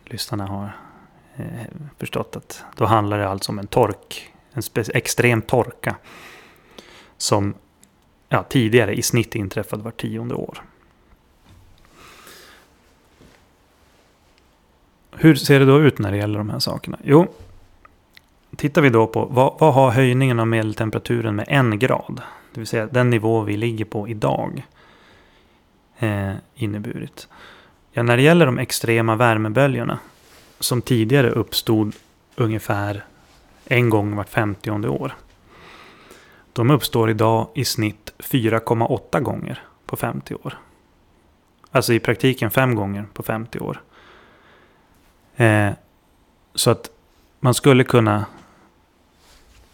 lyssnarna 0.05 0.47
har 0.47 0.77
eh, 1.37 1.45
förstått 1.99 2.37
att 2.37 2.65
då 2.77 2.85
handlar 2.85 3.19
det 3.19 3.29
alltså 3.29 3.53
om 3.53 3.59
en 3.59 3.67
tork 3.67 4.33
en 4.53 4.63
extrem 4.95 5.43
torka. 5.43 5.97
Som 7.17 7.55
ja, 8.29 8.43
tidigare 8.43 8.95
i 8.95 9.03
snitt 9.03 9.35
inträffade 9.35 9.83
var 9.83 9.91
tionde 9.91 10.35
år. 10.35 10.63
Hur 15.11 15.35
ser 15.35 15.61
det 15.61 15.67
då 15.67 15.81
ut 15.81 15.99
när 15.99 16.11
det 16.11 16.17
gäller 16.17 16.39
de 16.39 16.51
här 16.51 16.59
sakerna? 16.59 16.99
Jo, 17.05 17.27
tittar 18.57 18.83
vi 18.83 18.91
då 18.91 19.07
på 19.07 19.25
vad, 19.25 19.55
vad 19.59 19.75
har 19.75 19.91
höjningen 19.91 20.41
av 20.41 20.47
medeltemperaturen 20.47 21.37
med 21.37 21.47
en 21.49 21.79
grad? 21.79 22.23
Det 22.53 22.61
vill 22.61 22.67
säga 22.67 22.87
den 22.87 23.11
nivå 23.11 23.41
vi 23.41 23.57
ligger 23.57 23.85
på 23.85 24.09
idag. 24.09 24.67
eh, 25.99 26.35
inneburit? 26.55 27.29
Ja, 27.93 28.03
när 28.03 28.17
det 28.17 28.23
gäller 28.23 28.47
de 28.47 28.59
extrema 28.59 29.17
värmeböljorna 29.17 29.99
som 30.59 30.83
tidigare 30.83 31.31
uppstod 31.31 31.95
ungefär 32.37 33.05
en 33.65 33.91
gång 33.91 34.17
vart 34.17 34.29
50 34.29 34.71
år. 34.71 35.17
De 36.53 36.71
uppstår 36.71 37.11
idag 37.11 37.49
i 37.55 37.65
snitt 37.65 38.13
4,8 38.19 39.21
gånger 39.21 39.63
på 39.87 39.97
50 39.97 40.35
år. 40.35 40.59
Alltså 41.71 41.93
i 41.93 42.01
praktiken 42.01 42.51
fem 42.51 42.75
gånger 42.75 43.07
på 43.13 43.23
50 43.23 43.59
år. 43.59 43.83
Eh, 45.37 45.71
så 46.55 46.71
att 46.71 46.91
man 47.41 47.55
skulle 47.55 47.85
kunna 47.85 48.27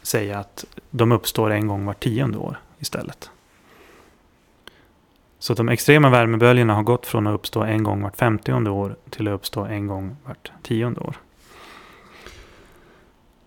säga 0.02 0.38
att 0.38 0.64
de 0.90 1.12
uppstår 1.12 1.50
en 1.50 1.66
gång 1.66 1.86
vart 1.86 2.00
tionde 2.00 2.38
år 2.38 2.58
istället. 2.86 3.30
Så 5.38 5.54
de 5.54 5.68
extrema 5.68 6.10
värmeböljorna 6.10 6.74
har 6.74 6.82
gått 6.82 7.06
från 7.06 7.26
att 7.26 7.34
uppstå 7.34 7.62
en 7.62 7.82
gång 7.82 8.02
vart 8.02 8.16
femtionde 8.16 8.70
år 8.70 8.96
till 9.10 9.28
att 9.28 9.34
uppstå 9.34 9.64
en 9.64 9.86
gång 9.86 10.16
vart 10.24 10.52
tionde 10.62 11.00
år. 11.00 11.16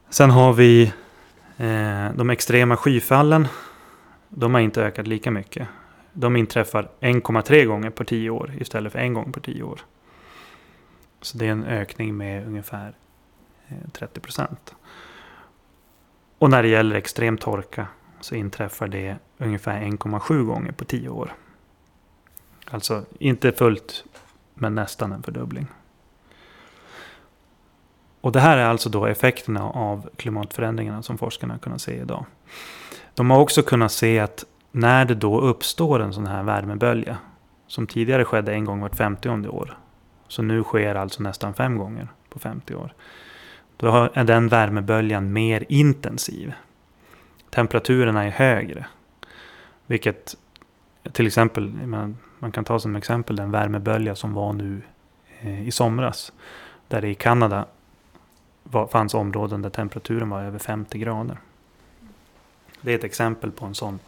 Sen 0.09 0.29
har 0.29 0.53
vi 0.53 0.93
eh, 1.57 2.11
de 2.15 2.29
extrema 2.29 2.77
skyfallen. 2.77 3.47
De 4.29 4.53
har 4.53 4.61
inte 4.61 4.83
ökat 4.83 5.07
lika 5.07 5.31
mycket. 5.31 5.67
De 6.13 6.35
inträffar 6.35 6.89
1,3 6.99 7.65
gånger 7.65 7.89
på 7.89 8.03
10 8.03 8.29
år 8.29 8.53
istället 8.59 8.91
för 8.91 8.99
en 8.99 9.13
gång 9.13 9.31
på 9.31 9.39
10 9.39 9.63
år. 9.63 9.81
Så 11.21 11.37
det 11.37 11.47
är 11.47 11.51
en 11.51 11.65
ökning 11.65 12.17
med 12.17 12.47
ungefär 12.47 12.93
eh, 13.67 13.89
30 13.91 14.19
procent. 14.19 14.75
Och 16.39 16.49
när 16.49 16.63
det 16.63 16.69
gäller 16.69 16.95
extrem 16.95 17.37
torka 17.37 17.87
så 18.21 18.35
inträffar 18.35 18.87
det 18.87 19.17
ungefär 19.39 19.81
1,7 19.81 20.43
gånger 20.43 20.71
på 20.71 20.85
10 20.85 21.09
år. 21.09 21.33
Alltså 22.71 23.05
inte 23.19 23.51
fullt, 23.51 24.03
men 24.53 24.75
nästan 24.75 25.11
en 25.11 25.23
fördubbling. 25.23 25.67
Och 28.21 28.31
det 28.31 28.39
här 28.39 28.57
är 28.57 28.65
alltså 28.65 28.89
då 28.89 29.05
effekterna 29.05 29.63
av 29.63 30.09
klimatförändringarna 30.15 31.03
som 31.03 31.17
forskarna 31.17 31.53
har 31.53 31.59
kunnat 31.59 31.81
se 31.81 31.95
idag. 31.95 32.25
De 33.15 33.29
har 33.29 33.39
också 33.39 33.61
kunnat 33.61 33.91
se 33.91 34.19
att 34.19 34.45
när 34.71 35.05
det 35.05 35.15
då 35.15 35.41
uppstår 35.41 35.99
en 35.99 36.13
sån 36.13 36.27
här 36.27 36.43
värmebölja, 36.43 37.17
som 37.67 37.87
tidigare 37.87 38.25
skedde 38.25 38.53
en 38.53 38.65
gång 38.65 38.81
vart 38.81 38.95
50 38.95 39.29
år, 39.29 39.77
så 40.27 40.41
nu 40.41 40.63
sker 40.63 40.95
alltså 40.95 41.23
nästan 41.23 41.53
fem 41.53 41.77
gånger 41.77 42.07
på 42.29 42.39
50 42.39 42.75
år. 42.75 42.93
Då 43.77 44.09
är 44.13 44.23
den 44.23 44.47
värmeböljan 44.47 45.33
mer 45.33 45.65
intensiv. 45.69 46.53
Temperaturerna 47.49 48.25
är 48.25 48.29
högre. 48.29 48.85
Vilket 49.89 50.37
till 51.11 51.27
exempel, 51.27 51.69
man, 51.69 52.17
man 52.39 52.51
kan 52.51 52.63
ta 52.63 52.79
som 52.79 52.95
exempel 52.95 53.35
den 53.35 53.51
värmebölja 53.51 54.15
som 54.15 54.33
var 54.33 54.53
nu 54.53 54.81
eh, 55.39 55.67
i 55.67 55.71
somras. 55.71 56.33
Där 56.87 57.01
det 57.01 57.09
i 57.09 57.15
Kanada 57.15 57.65
var, 58.63 58.87
fanns 58.87 59.13
områden 59.13 59.61
där 59.61 59.69
temperaturen 59.69 60.29
var 60.29 60.43
över 60.43 60.59
50 60.59 60.99
grader. 60.99 61.37
Det 62.81 62.91
är 62.91 62.95
ett 62.95 63.03
exempel 63.03 63.51
på 63.51 63.65
en 63.65 63.75
sån 63.75 63.99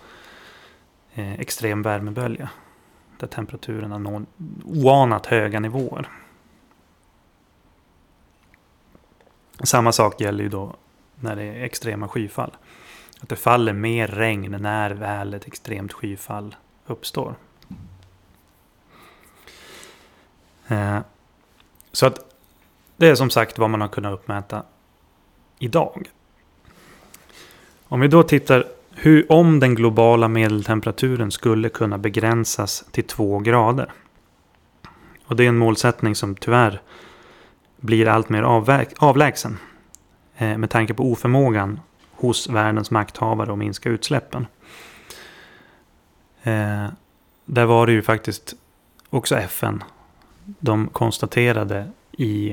eh, 1.14 1.40
extrem 1.40 1.82
värmebölja. 1.82 2.50
Där 3.18 3.28
temperaturerna 3.28 3.98
når 3.98 4.26
oanat 4.66 5.26
höga 5.26 5.60
nivåer. 5.60 6.10
Samma 9.64 9.92
sak 9.92 10.22
gäller 10.22 10.44
ju 10.44 10.50
då 10.50 10.76
när 11.16 11.36
det 11.36 11.44
är 11.44 11.64
extrema 11.64 12.08
skyfall. 12.08 12.52
Att 13.22 13.30
det 13.30 13.36
faller 13.36 13.74
mer 13.74 14.08
regn 14.08 14.56
när 14.60 14.92
väl 14.92 15.34
ett 15.34 15.48
extremt 15.48 15.94
skyfall 15.94 16.56
uppstår. 16.86 17.36
Eh, 20.68 21.00
så 21.92 22.06
att 22.06 22.36
det 22.98 23.08
är 23.08 23.16
som 23.16 23.30
sagt 23.30 23.60
vad 23.60 23.70
man 23.70 23.82
har 23.82 23.88
kunnat 23.88 24.14
uppmäta 24.14 24.64
idag. 25.60 26.10
Om 27.88 28.00
vi 28.00 28.08
då 28.08 28.24
tittar 28.24 28.66
hur, 28.92 29.32
om 29.32 29.60
den 29.60 29.76
globala 29.76 30.28
medeltemperaturen 30.28 31.32
skulle 31.32 31.70
kunna 31.70 31.98
begränsas 31.98 32.86
till 32.92 33.08
2 33.08 33.40
grader. 33.40 33.92
Och 35.26 35.36
det 35.36 35.44
är 35.44 35.50
en 35.50 35.58
målsättning 35.58 36.16
som 36.16 36.36
tyvärr 36.36 36.82
blir 37.78 38.08
allt 38.08 38.30
mer 38.30 38.44
avlägsen. 38.98 39.58
Eh, 40.38 40.58
med 40.58 40.70
tanke 40.70 40.94
på 40.94 41.12
oförmågan 41.12 41.80
hos 42.22 42.50
världens 42.50 42.92
makthavare 42.92 43.52
och 43.52 43.58
minska 43.58 43.90
utsläppen. 43.90 44.48
Eh, 46.44 46.88
där 47.46 47.66
var 47.66 47.88
det 47.88 47.92
ju 47.92 48.02
faktiskt 48.02 48.54
också 49.10 49.36
FN. 49.36 49.84
De 50.60 50.88
konstaterade 50.88 51.88
i, 52.12 52.50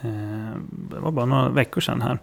eh, 0.00 0.56
det 0.68 0.98
var 0.98 1.10
bara 1.10 1.26
några 1.26 1.48
veckor 1.48 1.80
sedan 1.80 2.02
här, 2.02 2.18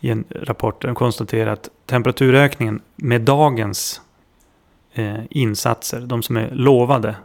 i 0.00 0.10
en 0.10 0.24
rapport. 0.30 0.82
De 0.82 0.94
konstaterade 0.94 1.52
att 1.52 1.68
temperaturökningen 1.86 2.80
med 2.96 3.20
dagens 3.20 4.00
eh, 4.92 5.20
insatser, 5.30 6.00
de 6.00 6.22
som 6.22 6.36
är 6.36 6.50
lovade 6.50 7.16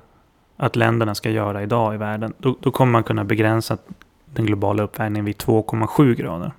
att 0.58 0.75
länderna 0.75 1.15
ska 1.15 1.30
göra 1.30 1.63
idag 1.63 1.93
i 1.93 1.97
världen, 1.97 2.34
då, 2.38 2.58
då 2.60 2.71
kommer 2.71 2.91
man 2.91 3.03
kunna 3.03 3.23
begränsa 3.23 3.77
den 4.25 4.45
globala 4.45 4.84
uppvärmningen 4.84 5.25
vid 5.25 5.38
2,7 5.38 6.15
grader. 6.15 6.51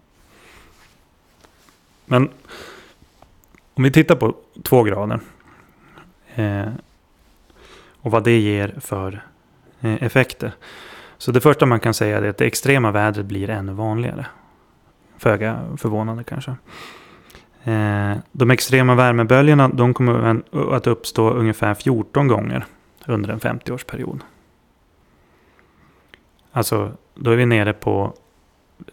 Men 2.09 2.29
om 3.75 3.85
vi 3.85 3.91
tittar 3.91 4.17
på 4.17 4.35
två 4.63 4.83
grader 4.83 5.21
eh, 6.35 6.69
och 8.01 8.11
vad 8.11 8.25
det 8.25 8.39
ger 8.39 8.75
för 8.81 9.25
eh, 9.81 10.03
effekter. 10.03 10.53
Så 11.19 11.33
det 11.33 11.41
första 11.41 11.67
man 11.67 11.81
kan 11.81 11.95
säga 11.95 12.19
är 12.19 12.23
att 12.23 12.37
det 12.37 12.47
extrema 12.47 12.91
vädret 12.91 13.27
blir 13.27 13.51
ännu 13.51 13.73
vanligare. 13.73 14.27
Föga 15.17 15.61
förvånande 15.77 16.25
kanske. 16.25 16.51
Eh, 17.65 18.17
de 18.33 18.51
extrema 18.51 18.95
värmeböljorna 18.95 19.69
de 19.69 19.95
kommer 19.95 20.43
att 20.75 20.87
uppstå 20.87 21.31
ungefär 21.31 21.75
14 21.75 22.29
gånger 22.29 22.65
under 23.07 23.29
en 23.29 23.41
50-årsperiod. 23.41 24.21
Alltså, 26.53 26.93
då 27.15 27.31
är 27.31 27.37
vi 27.37 27.47
nere 27.47 27.73
på 27.73 28.13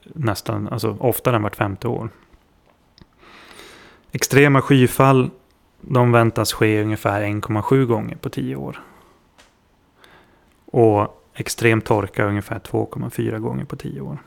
nästan, 0.04 0.68
alltså 0.68 0.98
oftare 1.00 1.36
än 1.36 1.44
vart 1.44 1.56
femte 1.56 1.88
år. 1.88 2.10
Extrema 4.16 4.62
skyfall, 4.62 5.30
de 5.82 6.12
väntas 6.12 6.54
ske 6.54 6.82
ungefär 6.84 7.22
1,7 7.22 7.86
gånger 7.86 8.16
på 8.16 8.30
10 8.30 8.56
år. 8.56 8.82
Och 10.66 11.24
extrem 11.34 11.82
torka 11.82 12.26
ungefär 12.26 12.60
2,4 12.60 13.40
gånger 13.40 13.66
på 13.66 13.76
10 13.76 14.02
år. 14.02 14.18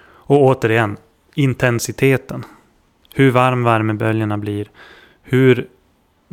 Och 0.00 0.42
återigen, 0.42 0.96
intensiteten. 1.34 2.44
Hur 3.14 3.30
varm 3.30 3.64
värmeböljorna 3.64 4.38
blir, 4.38 4.70
hur 5.22 5.68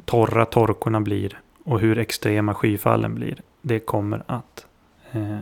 torra 0.06 0.46
torkorna 0.46 1.02
blir 1.02 1.40
och 1.64 1.80
hur 1.80 1.98
extrema 1.98 2.54
skyfallen 2.54 3.16
blir. 3.16 3.42
Det 3.62 3.80
kommer 3.80 4.24
att 4.28 4.66
eh, 5.12 5.40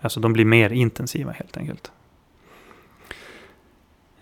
Alltså 0.00 0.20
de 0.20 0.32
blir 0.32 0.44
mer 0.44 0.70
intensiva 0.70 1.32
helt 1.32 1.56
enkelt. 1.56 1.92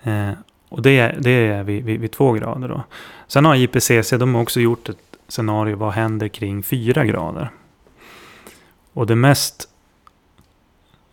Eh, 0.02 0.32
och 0.68 0.82
det 0.82 0.98
är, 0.98 1.16
det 1.20 1.30
är 1.30 1.62
vid, 1.62 1.84
vid, 1.84 2.00
vid, 2.00 2.12
två 2.12 2.32
grader 2.32 2.68
då. 2.68 2.82
Sen 3.26 3.44
har 3.44 3.54
IPCC 3.54 4.10
de 4.10 4.34
har 4.34 4.42
också 4.42 4.60
gjort 4.60 4.88
ett 4.88 4.98
scenario 5.28 5.76
vad 5.76 5.92
händer 5.92 6.28
kring 6.28 6.62
fyra 6.62 7.04
grader. 7.04 7.50
Och 8.92 9.06
det 9.06 9.16
mest 9.16 9.68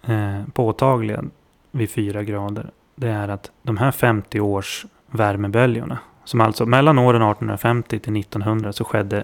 eh, 0.01 0.41
påtagliga 0.53 1.23
vid 1.71 1.91
fyra 1.91 2.23
grader 2.23 2.71
det 2.95 3.09
är 3.09 3.27
att 3.27 3.51
de 3.61 3.77
här 3.77 3.91
50 3.91 4.39
års 4.39 4.85
värmeböljorna 5.07 5.99
som 6.23 6.41
alltså 6.41 6.65
mellan 6.65 6.99
åren 6.99 7.21
1850 7.21 7.99
till 7.99 8.17
1900 8.17 8.73
så 8.73 8.83
skedde 8.83 9.23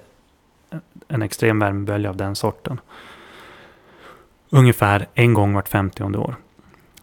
en 1.07 1.21
extrem 1.21 1.59
värmebölja 1.59 2.09
av 2.09 2.15
den 2.15 2.35
sorten 2.35 2.79
ungefär 4.49 5.07
en 5.13 5.33
gång 5.33 5.53
vart 5.53 5.67
50 5.67 6.03
år. 6.03 6.35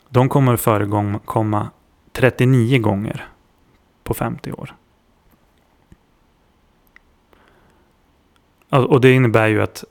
De 0.08 0.28
kommer 0.28 0.54
att 0.54 0.60
förekomma 0.60 1.70
39 2.16 2.78
gånger 2.78 3.28
på 4.02 4.14
50 4.14 4.52
år. 4.52 4.74
Och 8.68 9.00
det 9.00 9.12
innebär 9.12 9.46
ju 9.46 9.62
att 9.62 9.84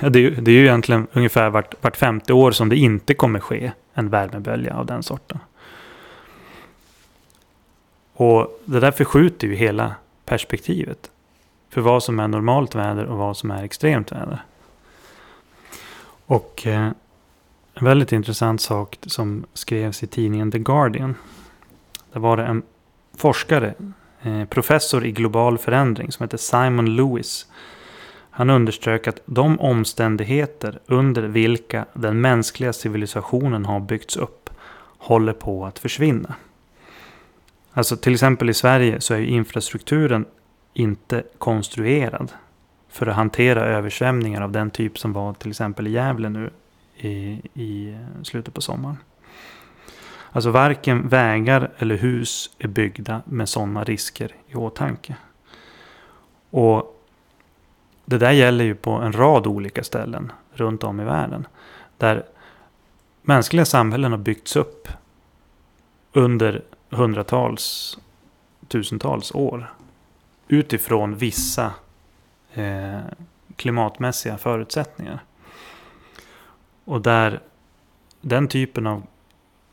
det 0.00 0.26
är, 0.26 0.30
det 0.30 0.50
är 0.50 0.54
ju 0.54 0.62
egentligen 0.62 1.06
ungefär 1.12 1.50
vart, 1.50 1.84
vart 1.84 1.96
50 1.96 2.32
år 2.32 2.50
som 2.50 2.68
det 2.68 2.76
inte 2.76 3.14
kommer 3.14 3.40
ske 3.40 3.72
en 3.94 4.08
värmebölja 4.08 4.76
av 4.76 4.86
den 4.86 5.02
sorten. 5.02 5.38
Och 8.12 8.60
det 8.64 8.80
där 8.80 8.92
förskjuter 8.92 9.46
ju 9.46 9.54
hela 9.54 9.94
perspektivet. 10.24 11.10
För 11.70 11.80
vad 11.80 12.02
som 12.02 12.20
är 12.20 12.28
normalt 12.28 12.74
väder 12.74 13.04
och 13.04 13.18
vad 13.18 13.36
som 13.36 13.50
är 13.50 13.64
extremt 13.64 14.12
väder. 14.12 14.42
Och 16.26 16.66
eh, 16.66 16.90
en 17.80 17.86
väldigt 17.86 18.12
intressant 18.12 18.60
sak 18.60 18.98
som 19.06 19.44
skrevs 19.54 20.02
i 20.02 20.06
tidningen 20.06 20.50
The 20.50 20.58
Guardian. 20.58 21.14
Där 22.12 22.20
var 22.20 22.36
det 22.36 22.44
en 22.44 22.62
forskare, 23.16 23.74
eh, 24.22 24.44
professor 24.44 25.04
i 25.04 25.12
global 25.12 25.58
förändring 25.58 26.12
som 26.12 26.24
heter 26.24 26.38
Simon 26.38 26.96
Lewis. 26.96 27.46
Han 28.30 28.50
underströk 28.50 29.06
att 29.06 29.20
de 29.24 29.60
omständigheter 29.60 30.78
under 30.86 31.22
vilka 31.22 31.86
den 31.92 32.20
mänskliga 32.20 32.72
civilisationen 32.72 33.64
har 33.64 33.80
byggts 33.80 34.16
upp 34.16 34.50
håller 34.98 35.32
på 35.32 35.66
att 35.66 35.78
försvinna. 35.78 36.34
Alltså 37.72 37.96
till 37.96 38.12
exempel 38.12 38.50
i 38.50 38.54
Sverige 38.54 39.00
så 39.00 39.14
är 39.14 39.20
infrastrukturen 39.20 40.24
inte 40.74 41.22
konstruerad 41.38 42.32
för 42.88 43.06
att 43.06 43.16
hantera 43.16 43.64
översvämningar 43.64 44.40
av 44.40 44.52
den 44.52 44.70
typ 44.70 44.98
som 44.98 45.12
var 45.12 45.34
till 45.34 45.50
exempel 45.50 45.86
i 45.86 45.90
Gävle 45.90 46.28
nu 46.28 46.50
i, 47.04 47.42
i 47.54 47.98
slutet 48.22 48.54
på 48.54 48.60
sommaren. 48.60 48.96
Alltså 50.32 50.50
varken 50.50 51.08
vägar 51.08 51.70
eller 51.78 51.96
hus 51.96 52.50
är 52.58 52.68
byggda 52.68 53.22
med 53.24 53.48
sådana 53.48 53.84
risker 53.84 54.34
i 54.46 54.54
åtanke. 54.54 55.16
Och 56.50 57.00
det 58.04 58.18
där 58.18 58.32
gäller 58.32 58.64
ju 58.64 58.74
på 58.74 58.90
en 58.90 59.12
rad 59.12 59.46
olika 59.46 59.84
ställen 59.84 60.32
runt 60.52 60.84
om 60.84 61.00
i 61.00 61.04
världen. 61.04 61.46
Där 61.98 62.24
mänskliga 63.22 63.64
samhällen 63.64 64.12
har 64.12 64.18
byggts 64.18 64.56
upp 64.56 64.88
under 66.12 66.62
hundratals, 66.90 67.98
tusentals 68.68 69.34
år. 69.34 69.72
Utifrån 70.48 71.16
vissa 71.16 71.72
eh, 72.54 73.00
klimatmässiga 73.56 74.38
förutsättningar. 74.38 75.20
Och 76.90 77.00
där 77.00 77.40
den 78.20 78.48
typen 78.48 78.86
av 78.86 79.02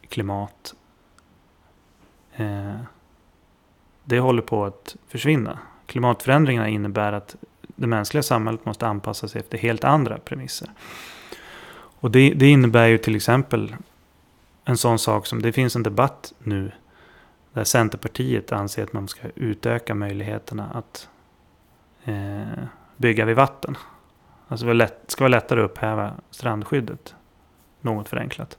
klimat 0.09 0.75
eh, 2.35 2.75
det 4.03 4.19
håller 4.19 4.41
på 4.41 4.65
att 4.65 4.95
försvinna. 5.07 5.59
Klimatförändringarna 5.85 6.69
innebär 6.69 7.13
att 7.13 7.35
det 7.61 7.87
mänskliga 7.87 8.23
samhället 8.23 8.65
måste 8.65 8.87
anpassa 8.87 9.27
sig 9.27 9.39
efter 9.39 9.57
helt 9.57 9.83
andra 9.83 10.17
premisser. 10.17 10.69
Och 11.99 12.11
det, 12.11 12.33
det 12.33 12.47
innebär 12.47 12.87
ju 12.87 12.97
till 12.97 13.15
exempel 13.15 13.75
en 14.65 14.77
sån 14.77 14.99
sak 14.99 15.25
som 15.25 15.41
det 15.41 15.51
finns 15.51 15.75
en 15.75 15.83
debatt 15.83 16.33
nu 16.39 16.71
där 17.53 17.63
Centerpartiet 17.63 18.51
anser 18.51 18.83
att 18.83 18.93
man 18.93 19.07
ska 19.07 19.27
utöka 19.35 19.95
möjligheterna 19.95 20.69
att 20.73 21.09
eh, 22.03 22.63
bygga 22.97 23.25
vid 23.25 23.35
vatten. 23.35 23.77
Alltså 24.47 24.73
det 24.73 24.91
ska 25.07 25.23
vara 25.23 25.31
lättare 25.31 25.63
att 25.63 25.71
upphäva 25.71 26.13
strandskyddet. 26.29 27.15
Något 27.81 28.09
förenklat. 28.09 28.57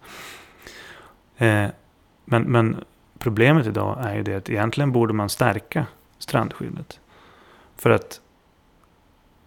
Eh, 1.37 1.66
men, 2.24 2.42
men 2.42 2.85
problemet 3.18 3.66
idag 3.66 3.98
är 4.05 4.14
ju 4.14 4.22
det 4.22 4.35
att 4.35 4.51
egentligen 4.51 4.92
borde 4.92 5.12
man 5.12 5.29
stärka 5.29 5.87
strandskyddet. 6.18 7.01
För 7.77 7.90
att 7.90 8.20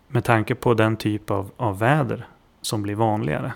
med 0.07 0.23
tanke 0.23 0.55
på 0.55 0.73
den 0.73 0.97
typ 0.97 1.31
av, 1.31 1.51
av 1.57 1.79
väder 1.79 2.27
som 2.61 2.81
blir 2.81 2.95
vanligare 2.95 3.53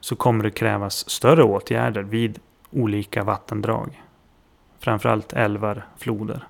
så 0.00 0.16
kommer 0.16 0.44
det 0.44 0.50
krävas 0.50 1.10
större 1.10 1.42
åtgärder 1.42 2.02
vid 2.02 2.38
olika 2.70 3.24
vattendrag. 3.24 4.02
Framförallt 4.78 5.32
älvar, 5.32 5.86
floder. 5.96 6.46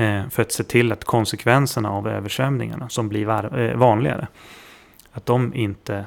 Eh, 0.00 0.28
för 0.28 0.42
att 0.42 0.52
se 0.52 0.64
till 0.64 0.92
att 0.92 1.04
konsekvenserna 1.04 1.90
av 1.90 2.08
översvämningarna 2.08 2.88
som 2.88 3.08
blir 3.08 3.26
var, 3.26 3.58
eh, 3.58 3.76
vanligare, 3.76 4.28
att 5.12 5.26
de 5.26 5.54
inte 5.54 6.04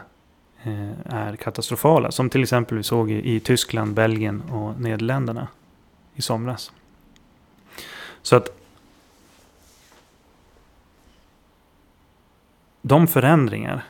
eh, 0.64 0.92
är 1.06 1.36
katastrofala. 1.36 2.12
Som 2.12 2.30
till 2.30 2.44
exempel 2.44 2.78
vi 2.78 2.84
såg 2.84 3.12
i, 3.12 3.36
i 3.36 3.40
Tyskland, 3.40 3.94
Belgien 3.94 4.42
och 4.42 4.80
Nederländerna 4.80 5.48
i 6.16 6.22
somras. 6.22 6.72
Så 8.22 8.36
att 8.36 8.50
de 12.82 13.08
förändringar 13.08 13.84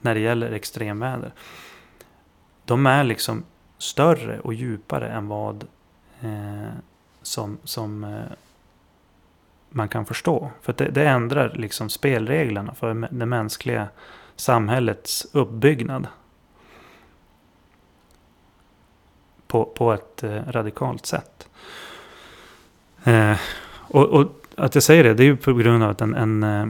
när 0.00 0.14
det 0.14 0.20
gäller 0.20 0.52
extremväder. 0.52 1.32
De 2.64 2.86
är 2.86 3.04
liksom 3.04 3.44
större 3.78 4.40
och 4.40 4.54
djupare 4.54 5.08
än 5.08 5.28
vad 5.28 5.64
eh, 6.20 6.70
som, 7.22 7.58
som 7.64 8.04
eh, 8.04 8.22
man 9.76 9.88
kan 9.88 10.06
förstå. 10.06 10.50
För 10.62 10.74
det, 10.76 10.84
det, 10.84 11.08
ändrar 11.08 11.52
liksom 11.54 11.88
spelreglerna 11.88 12.74
för 12.74 13.08
det 13.10 13.26
mänskliga 13.26 13.88
samhällets 14.36 15.26
uppbyggnad. 15.32 16.06
På, 19.46 19.64
på 19.64 19.92
ett 19.92 20.22
eh, 20.22 20.42
radikalt 20.48 21.06
sätt. 21.06 21.48
Eh, 23.04 23.36
och, 23.68 24.04
och, 24.04 24.26
att 24.54 24.74
jag 24.74 24.84
säger 24.84 25.04
det, 25.04 25.14
det 25.14 25.22
är 25.22 25.24
ju 25.24 25.36
på 25.36 25.52
grund 25.52 25.84
av 25.84 25.90
att 25.90 26.00
en, 26.00 26.14
en, 26.14 26.42
eh, 26.42 26.66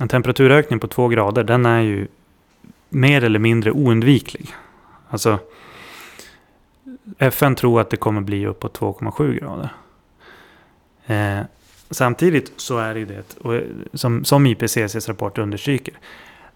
en 0.00 0.08
temperaturökning 0.08 0.80
på 0.80 0.88
två 0.88 1.08
grader, 1.08 1.44
den 1.44 1.66
är 1.66 1.80
ju 1.80 2.08
mer 2.88 3.24
eller 3.24 3.38
mindre 3.38 3.72
oundviklig. 3.72 4.54
Alltså, 5.08 5.38
FN 7.18 7.54
tror 7.54 7.80
att 7.80 7.90
det 7.90 7.96
kommer 7.96 8.20
bli 8.20 8.46
uppåt 8.46 8.78
2,7 8.78 9.40
grader. 9.40 9.72
Eh, 11.06 11.46
samtidigt 11.90 12.52
så 12.56 12.78
är 12.78 12.94
det 12.94 13.04
det, 13.04 13.36
och 13.40 13.54
eh, 13.54 13.62
som, 13.94 14.24
som 14.24 14.46
IPCCs 14.46 15.08
rapport 15.08 15.38
understryker, 15.38 15.94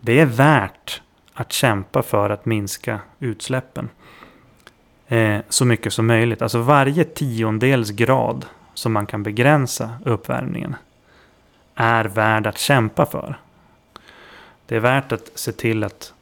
det 0.00 0.20
är 0.20 0.26
värt 0.26 1.02
att 1.34 1.52
kämpa 1.52 2.02
för 2.02 2.30
att 2.30 2.46
minska 2.46 3.00
utsläppen 3.18 3.88
eh, 5.08 5.38
så 5.48 5.64
mycket 5.64 5.92
som 5.92 6.06
möjligt. 6.06 6.42
Alltså 6.42 6.58
varje 6.58 7.04
tiondels 7.04 7.90
grad 7.90 8.46
som 8.74 8.92
man 8.92 9.06
kan 9.06 9.22
begränsa 9.22 9.90
uppvärmningen 10.04 10.76
är 11.74 12.04
värd 12.04 12.46
att 12.46 12.58
kämpa 12.58 13.06
för. 13.06 13.38
Det 14.66 14.76
är 14.76 14.80
värt 14.80 15.12
att 15.12 15.30
se 15.34 15.52
till 15.52 15.84
att 15.84 16.14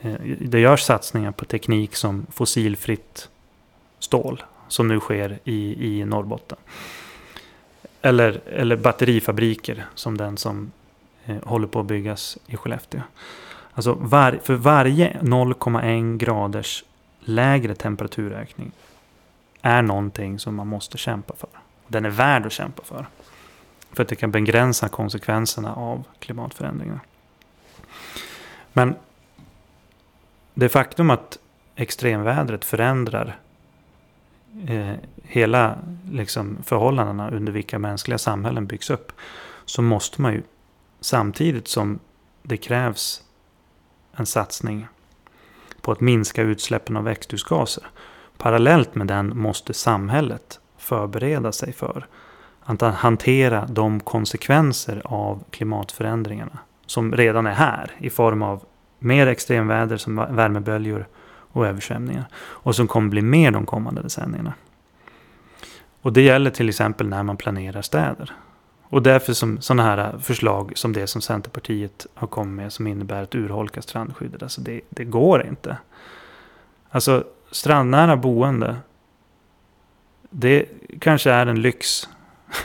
eh, 0.00 0.14
det 0.40 0.60
görs 0.60 0.82
satsningar 0.82 1.32
på 1.32 1.44
teknik 1.44 1.96
som 1.96 2.26
fossilfritt 2.32 3.28
stål 3.98 4.42
som 4.68 4.88
nu 4.88 5.00
sker 5.00 5.38
i, 5.44 5.88
i 5.88 6.04
Norrbotten. 6.04 6.58
Eller, 8.04 8.40
eller 8.46 8.76
batterifabriker 8.76 9.86
som 9.94 10.16
den 10.16 10.36
som 10.36 10.72
eh, 11.24 11.36
håller 11.42 11.66
på 11.66 11.80
att 11.80 11.86
byggas 11.86 12.38
i 12.46 12.56
Skellefteå. 12.56 13.00
Alltså 13.72 13.94
var, 13.94 14.40
för 14.42 14.54
varje 14.54 15.16
0,1 15.20 16.16
graders 16.16 16.84
lägre 17.20 17.74
temperaturökning 17.74 18.72
är 19.62 19.82
någonting 19.82 20.38
som 20.38 20.54
man 20.54 20.66
måste 20.66 20.98
kämpa 20.98 21.34
för. 21.36 21.48
Den 21.88 22.04
är 22.04 22.10
värd 22.10 22.46
att 22.46 22.52
kämpa 22.52 22.82
för. 22.82 23.06
För 23.92 24.02
att 24.02 24.08
det 24.08 24.16
kan 24.16 24.30
begränsa 24.30 24.88
konsekvenserna 24.88 25.74
av 25.74 26.04
klimatförändringarna. 26.18 27.00
Men 28.72 28.94
det 30.54 30.68
faktum 30.68 31.10
att 31.10 31.38
extremvädret 31.76 32.64
förändrar 32.64 33.36
eh, 34.66 34.94
hela 35.22 35.78
liksom, 36.10 36.58
förhållandena 36.64 37.30
under 37.30 37.52
vilka 37.52 37.78
mänskliga 37.78 38.18
samhällen 38.18 38.66
byggs 38.66 38.90
upp. 38.90 39.12
Så 39.64 39.82
måste 39.82 40.22
man 40.22 40.32
ju 40.32 40.42
samtidigt 41.00 41.68
som 41.68 41.98
det 42.42 42.56
krävs 42.56 43.22
en 44.12 44.26
satsning 44.26 44.86
på 45.80 45.92
att 45.92 46.00
minska 46.00 46.42
utsläppen 46.42 46.96
av 46.96 47.04
växthusgaser. 47.04 47.84
Parallellt 48.38 48.94
med 48.94 49.06
den 49.06 49.38
måste 49.38 49.74
samhället 49.74 50.60
förbereda 50.78 51.52
sig 51.52 51.72
för 51.72 52.06
att 52.60 52.80
hantera 52.80 53.66
de 53.66 54.00
konsekvenser 54.00 55.02
av 55.04 55.44
klimatförändringarna 55.50 56.58
som 56.86 57.12
redan 57.12 57.46
är 57.46 57.54
här 57.54 57.90
i 57.98 58.10
form 58.10 58.42
av 58.42 58.64
mer 58.98 59.26
extremväder 59.26 59.96
som 59.96 60.16
värmeböljor 60.16 61.06
och 61.54 61.66
översvämningar. 61.66 62.24
Och 62.36 62.76
som 62.76 62.88
kommer 62.88 63.08
bli 63.08 63.22
mer 63.22 63.50
de 63.50 63.66
kommande 63.66 64.02
decennierna. 64.02 64.52
Och 66.02 66.12
det 66.12 66.22
gäller 66.22 66.50
till 66.50 66.68
exempel 66.68 67.08
när 67.08 67.22
man 67.22 67.36
planerar 67.36 67.82
städer. 67.82 68.32
Och 68.82 69.02
därför 69.02 69.32
som 69.32 69.60
sådana 69.60 69.82
här 69.82 70.18
förslag 70.18 70.72
som 70.74 70.92
det 70.92 71.06
som 71.06 71.20
Centerpartiet 71.20 72.06
har 72.14 72.26
kommit 72.26 72.56
med 72.56 72.72
som 72.72 72.86
innebär 72.86 73.22
att 73.22 73.34
urholka 73.34 73.82
strandskyddet. 73.82 74.42
Alltså 74.42 74.60
det, 74.60 74.80
det 74.88 75.04
går 75.04 75.46
inte. 75.46 75.76
Alltså 76.90 77.24
strandnära 77.50 78.16
boende. 78.16 78.76
Det 80.30 80.66
kanske 81.00 81.30
är 81.30 81.46
en 81.46 81.62
lyx 81.62 82.08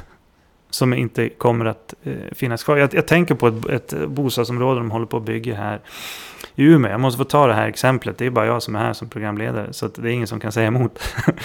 som 0.70 0.94
inte 0.94 1.30
kommer 1.30 1.66
att 1.66 1.94
eh, 2.04 2.14
finnas 2.32 2.64
kvar. 2.64 2.78
Jag, 2.78 2.94
jag, 2.94 3.08
tänker 3.08 3.36
på 3.36 3.48
ett, 3.48 3.66
ett 3.66 4.08
bostadsområde 4.08 4.80
de 4.80 4.92
håller 4.92 5.06
på 5.06 5.18
att 5.18 5.24
bygga 5.24 5.56
här 5.56 5.80
i 6.60 6.64
Umeå. 6.64 6.92
Jag 6.92 7.00
måste 7.00 7.18
få 7.18 7.24
ta 7.24 7.48
det 7.48 7.54
här 7.54 7.68
exemplet. 7.68 8.18
Det 8.18 8.26
är 8.26 8.30
bara 8.30 8.46
jag 8.46 8.64
som 8.64 8.76
är 8.76 8.80
här 8.80 8.94
som 8.94 9.10
programledare. 9.10 9.74
Så 9.74 9.88
det 9.88 10.10
är 10.10 10.14
ingen 10.14 10.28
som 10.28 10.40
kan 10.40 10.52
säga 10.52 10.68
emot. 10.68 11.00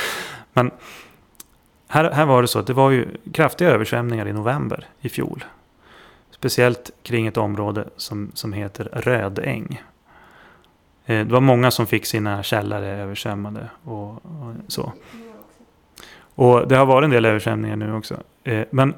Men 0.52 0.70
här, 1.88 2.10
här 2.10 2.26
var 2.26 2.42
det 2.42 2.48
så 2.48 2.58
att 2.58 2.66
det 2.66 2.72
var 2.72 2.90
ju 2.90 3.08
kraftiga 3.32 3.70
översvämningar 3.70 4.28
i 4.28 4.32
november 4.32 4.86
i 5.00 5.08
fjol. 5.08 5.44
Speciellt 6.30 6.90
kring 7.02 7.26
ett 7.26 7.36
område 7.36 7.88
som, 7.96 8.30
som 8.34 8.52
heter 8.52 8.84
Rödäng. 8.92 9.82
Eh, 11.06 11.26
det 11.26 11.32
var 11.32 11.40
många 11.40 11.70
som 11.70 11.86
fick 11.86 12.06
sina 12.06 12.42
källare 12.42 12.86
översvämmade 12.86 13.68
och, 13.84 14.10
och 14.10 14.54
så. 14.68 14.92
Och 16.34 16.68
det 16.68 16.76
har 16.76 16.86
varit 16.86 17.04
en 17.04 17.10
del 17.10 17.24
översvämningar 17.24 17.76
nu 17.76 17.94
också. 17.94 18.16
Eh, 18.44 18.64
men 18.70 18.94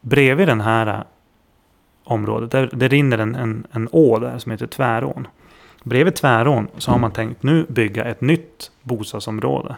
bredvid 0.00 0.48
den 0.48 0.60
här 0.60 1.04
området. 2.08 2.50
Där, 2.50 2.70
det 2.72 2.88
rinner 2.88 3.18
en, 3.18 3.34
en, 3.34 3.66
en 3.72 3.88
å 3.92 4.18
där 4.18 4.38
som 4.38 4.52
heter 4.52 4.66
Tvärån. 4.66 5.26
Bredvid 5.82 6.14
Tvärån 6.14 6.68
så 6.78 6.90
har 6.90 6.98
man 6.98 7.12
tänkt 7.12 7.42
nu 7.42 7.66
bygga 7.68 8.04
ett 8.04 8.20
nytt 8.20 8.70
bostadsområde. 8.82 9.76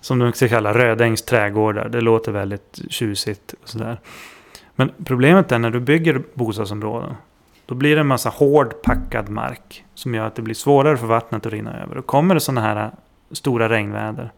Som 0.00 0.18
de 0.18 0.32
ska 0.32 0.48
kalla 0.48 0.74
Rödängs 0.74 1.22
trädgårdar. 1.22 1.88
Det 1.88 2.00
låter 2.00 2.32
väldigt 2.32 2.80
tjusigt 2.88 3.54
och 3.62 3.68
sådär. 3.68 4.00
Men 4.74 4.90
problemet 5.04 5.52
är 5.52 5.58
när 5.58 5.70
du 5.70 5.80
bygger 5.80 6.22
bostadsområden. 6.34 7.14
Då 7.66 7.74
blir 7.74 7.94
det 7.94 8.00
en 8.00 8.06
massa 8.06 8.28
hård 8.28 8.82
packad 8.82 9.28
mark. 9.28 9.84
Som 9.94 10.14
gör 10.14 10.26
att 10.26 10.34
det 10.34 10.42
blir 10.42 10.54
svårare 10.54 10.96
för 10.96 11.06
vattnet 11.06 11.46
att 11.46 11.52
rinna 11.52 11.82
över. 11.82 11.98
Och 11.98 12.06
kommer 12.06 12.34
det 12.34 12.40
sådana 12.40 12.60
här 12.60 12.84
äh, 12.84 12.90
stora 13.30 13.68
regnväder. 13.68 14.32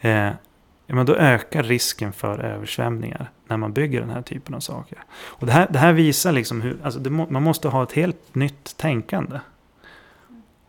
Eh, 0.00 0.30
ja, 0.86 0.94
men 0.94 1.06
då 1.06 1.14
ökar 1.14 1.62
risken 1.62 2.12
för 2.12 2.38
översvämningar 2.38 3.30
när 3.52 3.56
man 3.58 3.72
bygger 3.72 4.00
den 4.00 4.10
här 4.10 4.22
typen 4.22 4.54
av 4.54 4.60
saker. 4.60 4.98
Och 5.12 5.46
det 5.46 5.52
här, 5.52 5.68
det 5.70 5.78
här 5.78 5.92
visar 5.92 6.32
liksom 6.32 6.60
hur, 6.60 6.78
alltså 6.82 7.00
må, 7.00 7.26
man 7.30 7.42
måste 7.42 7.68
ha 7.68 7.82
ett 7.82 7.92
helt 7.92 8.34
nytt 8.34 8.76
tänkande. 8.76 9.40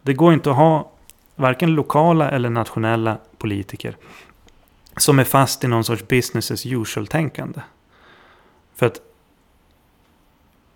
Det 0.02 0.14
går 0.14 0.34
inte 0.34 0.50
att 0.50 0.56
ha 0.56 0.92
varken 1.36 1.74
lokala 1.74 2.32
eller 2.32 2.50
nationella 2.50 3.18
politiker 3.38 3.98
som 4.98 5.20
är 5.20 5.24
fast 5.24 5.64
i 5.64 5.68
någon 5.68 5.84
sorts 5.84 6.08
business 6.08 6.52
as 6.52 6.66
usual-tänkande. 6.66 7.62
För 8.76 8.86
att 8.86 9.02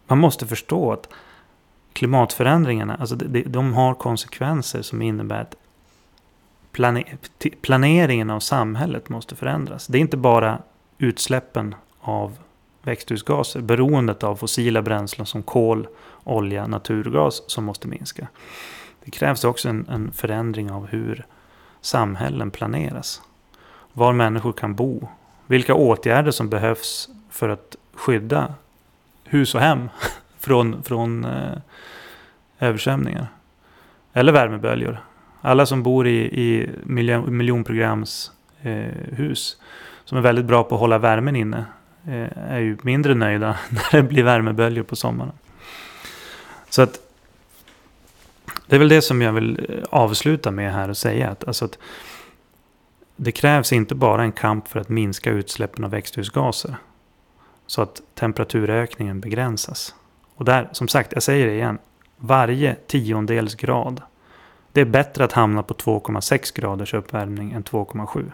man 0.07 0.17
måste 0.17 0.47
förstå 0.47 0.91
att 0.91 1.09
klimatförändringarna, 1.93 2.95
alltså 2.95 3.15
de, 3.15 3.43
de 3.43 3.73
har 3.73 3.93
konsekvenser 3.93 4.81
som 4.81 5.01
innebär 5.01 5.41
att 5.41 5.55
planeringen 7.61 8.29
av 8.29 8.39
samhället 8.39 9.09
måste 9.09 9.35
förändras. 9.35 9.87
Det 9.87 9.97
är 9.97 9.99
inte 9.99 10.17
bara 10.17 10.61
utsläppen 10.97 11.75
av 12.01 12.37
växthusgaser, 12.81 13.61
beroendet 13.61 14.23
av 14.23 14.35
fossila 14.35 14.81
bränslen 14.81 15.25
som 15.25 15.43
kol, 15.43 15.87
olja, 16.23 16.67
naturgas 16.67 17.41
som 17.47 17.63
måste 17.63 17.87
minska. 17.87 18.27
Det 19.03 19.11
krävs 19.11 19.43
också 19.43 19.69
en, 19.69 19.87
en 19.89 20.11
förändring 20.11 20.71
av 20.71 20.87
hur 20.87 21.25
samhällen 21.81 22.51
planeras. 22.51 23.21
Var 23.93 24.13
människor 24.13 24.53
kan 24.53 24.75
bo. 24.75 25.07
Vilka 25.47 25.73
åtgärder 25.73 26.31
som 26.31 26.49
behövs 26.49 27.09
för 27.29 27.49
att 27.49 27.75
skydda 27.93 28.53
hus 29.23 29.55
och 29.55 29.61
hem 29.61 29.89
från, 30.39 30.83
från 30.83 31.25
eh, 31.25 31.57
översvämningar. 32.59 33.27
Eller 34.13 34.33
värmeböljor. 34.33 34.99
Alla 35.41 35.65
som 35.65 35.83
bor 35.83 36.07
i, 36.07 36.17
i 36.17 36.69
miljon, 36.83 37.37
miljonprogramshus 37.37 38.31
eh, 38.61 39.65
som 40.05 40.17
är 40.17 40.21
väldigt 40.21 40.45
bra 40.45 40.63
på 40.63 40.75
att 40.75 40.81
hålla 40.81 40.97
värmen 40.97 41.35
inne 41.35 41.65
Eh, 42.07 42.51
är 42.51 42.59
ju 42.59 42.77
mindre 42.81 43.13
nöjda 43.13 43.57
när 43.69 43.91
det 43.91 44.03
blir 44.03 44.23
värmeböljor 44.23 44.83
på 44.83 44.95
sommaren. 44.95 45.33
Så 46.69 46.81
att 46.81 46.99
det 48.67 48.75
är 48.75 48.79
väl 48.79 48.89
det 48.89 49.01
som 49.01 49.21
jag 49.21 49.33
vill 49.33 49.65
eh, 49.69 49.83
avsluta 49.89 50.51
med 50.51 50.73
här 50.73 50.89
och 50.89 50.97
säga. 50.97 51.29
Att, 51.29 51.47
alltså 51.47 51.65
att 51.65 51.77
det 53.15 53.31
krävs 53.31 53.73
inte 53.73 53.95
bara 53.95 54.23
en 54.23 54.31
kamp 54.31 54.67
för 54.67 54.79
att 54.79 54.89
minska 54.89 55.31
utsläppen 55.31 55.83
av 55.83 55.91
växthusgaser. 55.91 56.75
Så 57.67 57.81
att 57.81 58.01
temperaturökningen 58.15 59.19
begränsas. 59.19 59.95
Och 60.35 60.45
där, 60.45 60.69
som 60.71 60.87
sagt, 60.87 61.11
jag 61.13 61.23
säger 61.23 61.47
det 61.47 61.53
igen. 61.53 61.77
Varje 62.17 62.75
tiondels 62.75 63.55
grad 63.55 64.01
det 64.71 64.81
är 64.81 64.85
bättre 64.85 65.23
att 65.23 65.31
hamna 65.31 65.63
på 65.63 65.73
2,6 65.73 66.55
graders 66.55 66.93
uppvärmning 66.93 67.51
än 67.51 67.63
2,7. 67.63 68.31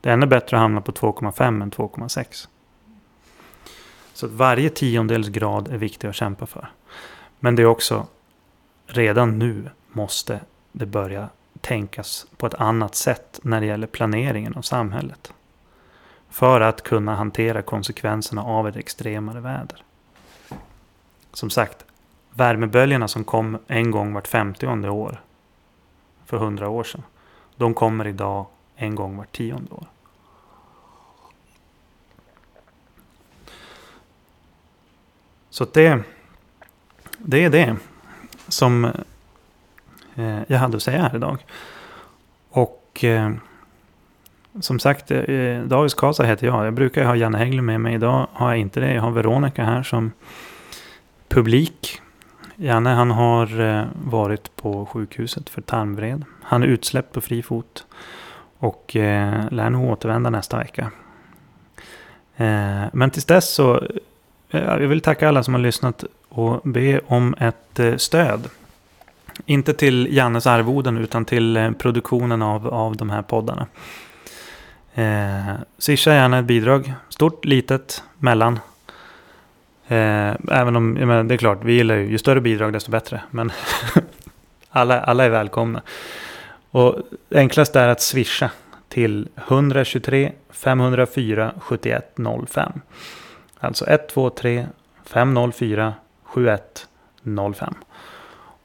Det 0.00 0.08
är 0.08 0.12
ännu 0.12 0.26
bättre 0.26 0.56
att 0.56 0.60
hamna 0.60 0.80
på 0.80 0.92
2,5 0.92 1.62
än 1.62 1.70
2,6. 1.70 2.48
Så 4.14 4.26
att 4.26 4.32
varje 4.32 4.70
tiondels 4.70 5.28
grad 5.28 5.68
är 5.68 5.78
viktig 5.78 6.08
att 6.08 6.14
kämpa 6.14 6.46
för. 6.46 6.68
Men 7.40 7.56
det 7.56 7.62
är 7.62 7.66
också 7.66 8.06
redan 8.86 9.38
nu 9.38 9.70
måste 9.92 10.40
det 10.72 10.86
börja 10.86 11.28
tänkas 11.60 12.26
på 12.36 12.46
ett 12.46 12.54
annat 12.54 12.94
sätt 12.94 13.40
när 13.42 13.60
det 13.60 13.66
gäller 13.66 13.86
planeringen 13.86 14.54
av 14.54 14.62
samhället. 14.62 15.32
För 16.30 16.60
att 16.60 16.82
kunna 16.82 17.14
hantera 17.14 17.62
konsekvenserna 17.62 18.42
av 18.42 18.68
ett 18.68 18.76
extremare 18.76 19.40
väder. 19.40 19.82
Som 21.32 21.50
sagt, 21.50 21.84
värmeböljorna 22.30 23.08
som 23.08 23.24
kom 23.24 23.58
en 23.66 23.90
gång 23.90 24.12
vart 24.12 24.28
50 24.28 24.66
år 24.88 25.20
för 26.26 26.36
hundra 26.36 26.68
år 26.68 26.84
sedan. 26.84 27.02
De 27.56 27.74
kommer 27.74 28.06
idag 28.06 28.46
en 28.76 28.94
gång 28.94 29.16
vart 29.16 29.32
tionde 29.32 29.70
år. 29.70 29.86
Så 35.54 35.66
det, 35.72 36.02
det 37.18 37.44
är 37.44 37.50
det 37.50 37.76
som 38.48 38.84
eh, 40.14 40.38
jag 40.46 40.58
hade 40.58 40.76
att 40.76 40.82
säga 40.82 41.02
här 41.02 41.16
idag. 41.16 41.44
Och 42.50 43.04
eh, 43.04 43.32
som 44.60 44.78
sagt, 44.78 45.10
eh, 45.10 45.60
Davis 45.64 45.94
Kasa 45.94 46.24
heter 46.24 46.46
jag. 46.46 46.66
Jag 46.66 46.74
brukar 46.74 47.04
ha 47.04 47.16
Janne 47.16 47.38
Hägglund 47.38 47.66
med 47.66 47.80
mig. 47.80 47.94
Idag 47.94 48.26
har 48.32 48.48
jag 48.48 48.58
inte 48.58 48.80
det. 48.80 48.94
Jag 48.94 49.02
har 49.02 49.10
Veronica 49.10 49.64
här 49.64 49.82
som 49.82 50.12
publik. 51.28 52.02
Janne 52.56 52.90
han 52.90 53.10
har 53.10 53.60
eh, 53.60 53.84
varit 53.94 54.56
på 54.56 54.86
sjukhuset 54.86 55.50
för 55.50 55.62
tarmvred. 55.62 56.24
Han 56.42 56.62
är 56.62 56.66
utsläppt 56.66 57.12
på 57.12 57.20
fri 57.20 57.42
fot. 57.42 57.86
Och 58.58 58.96
eh, 58.96 59.50
lär 59.50 59.70
nog 59.70 59.90
återvända 59.90 60.30
nästa 60.30 60.58
vecka. 60.58 60.90
Eh, 62.36 62.84
men 62.92 63.10
tills 63.10 63.24
dess 63.24 63.54
så 63.54 63.82
Eh, 64.54 64.62
jag 64.64 64.88
vill 64.88 65.00
tacka 65.00 65.28
alla 65.28 65.42
som 65.42 65.54
har 65.54 65.60
lyssnat 65.60 66.04
och 66.28 66.60
be 66.64 67.00
om 67.06 67.34
ett 67.38 67.80
eh, 67.80 67.96
stöd. 67.96 68.48
Inte 69.46 69.74
till 69.74 70.08
Jannes 70.10 70.46
arvoden 70.46 70.98
utan 70.98 71.24
till 71.24 71.56
eh, 71.56 71.70
produktionen 71.70 72.42
av, 72.42 72.68
av 72.68 72.96
de 72.96 73.10
här 73.10 73.22
poddarna. 73.22 73.66
Eh, 74.94 75.54
Swisha 75.78 76.14
gärna 76.14 76.38
ett 76.38 76.44
bidrag. 76.44 76.94
Stort, 77.08 77.44
litet, 77.44 78.02
mellan. 78.18 78.58
Eh, 79.88 80.32
även 80.50 80.76
om, 80.76 80.92
men 80.92 81.28
det 81.28 81.34
är 81.34 81.38
klart, 81.38 81.64
vi 81.64 81.72
gillar 81.72 81.94
ju, 81.94 82.10
ju 82.10 82.18
större 82.18 82.40
bidrag 82.40 82.72
desto 82.72 82.90
bättre. 82.90 83.22
Men 83.30 83.52
alla, 84.70 85.00
alla 85.00 85.24
är 85.24 85.30
välkomna. 85.30 85.82
Och 86.70 86.96
enklast 87.30 87.76
är 87.76 87.88
att 87.88 88.00
swisha 88.00 88.50
till 88.88 89.28
123 89.48 90.32
504 90.50 91.52
7105. 91.58 92.72
Alltså 93.66 93.86
123 93.86 94.66
504 95.04 95.94
7105. 96.24 97.74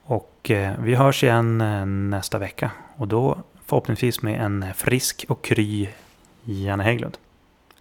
Och 0.04 0.52
eh, 0.52 0.74
vi 0.80 0.96
hörs 0.96 1.24
igen 1.24 1.62
eh, 1.62 1.86
nästa 1.86 2.38
vecka. 2.38 2.72
Och 2.96 3.08
då 3.08 3.38
förhoppningsvis 3.66 4.22
med 4.22 4.42
en 4.42 4.66
frisk 4.76 5.26
och 5.30 5.44
kry 5.44 5.90
Janne 6.44 6.84
Hägglund. 6.84 7.18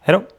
Hej 0.00 0.14
då! 0.14 0.37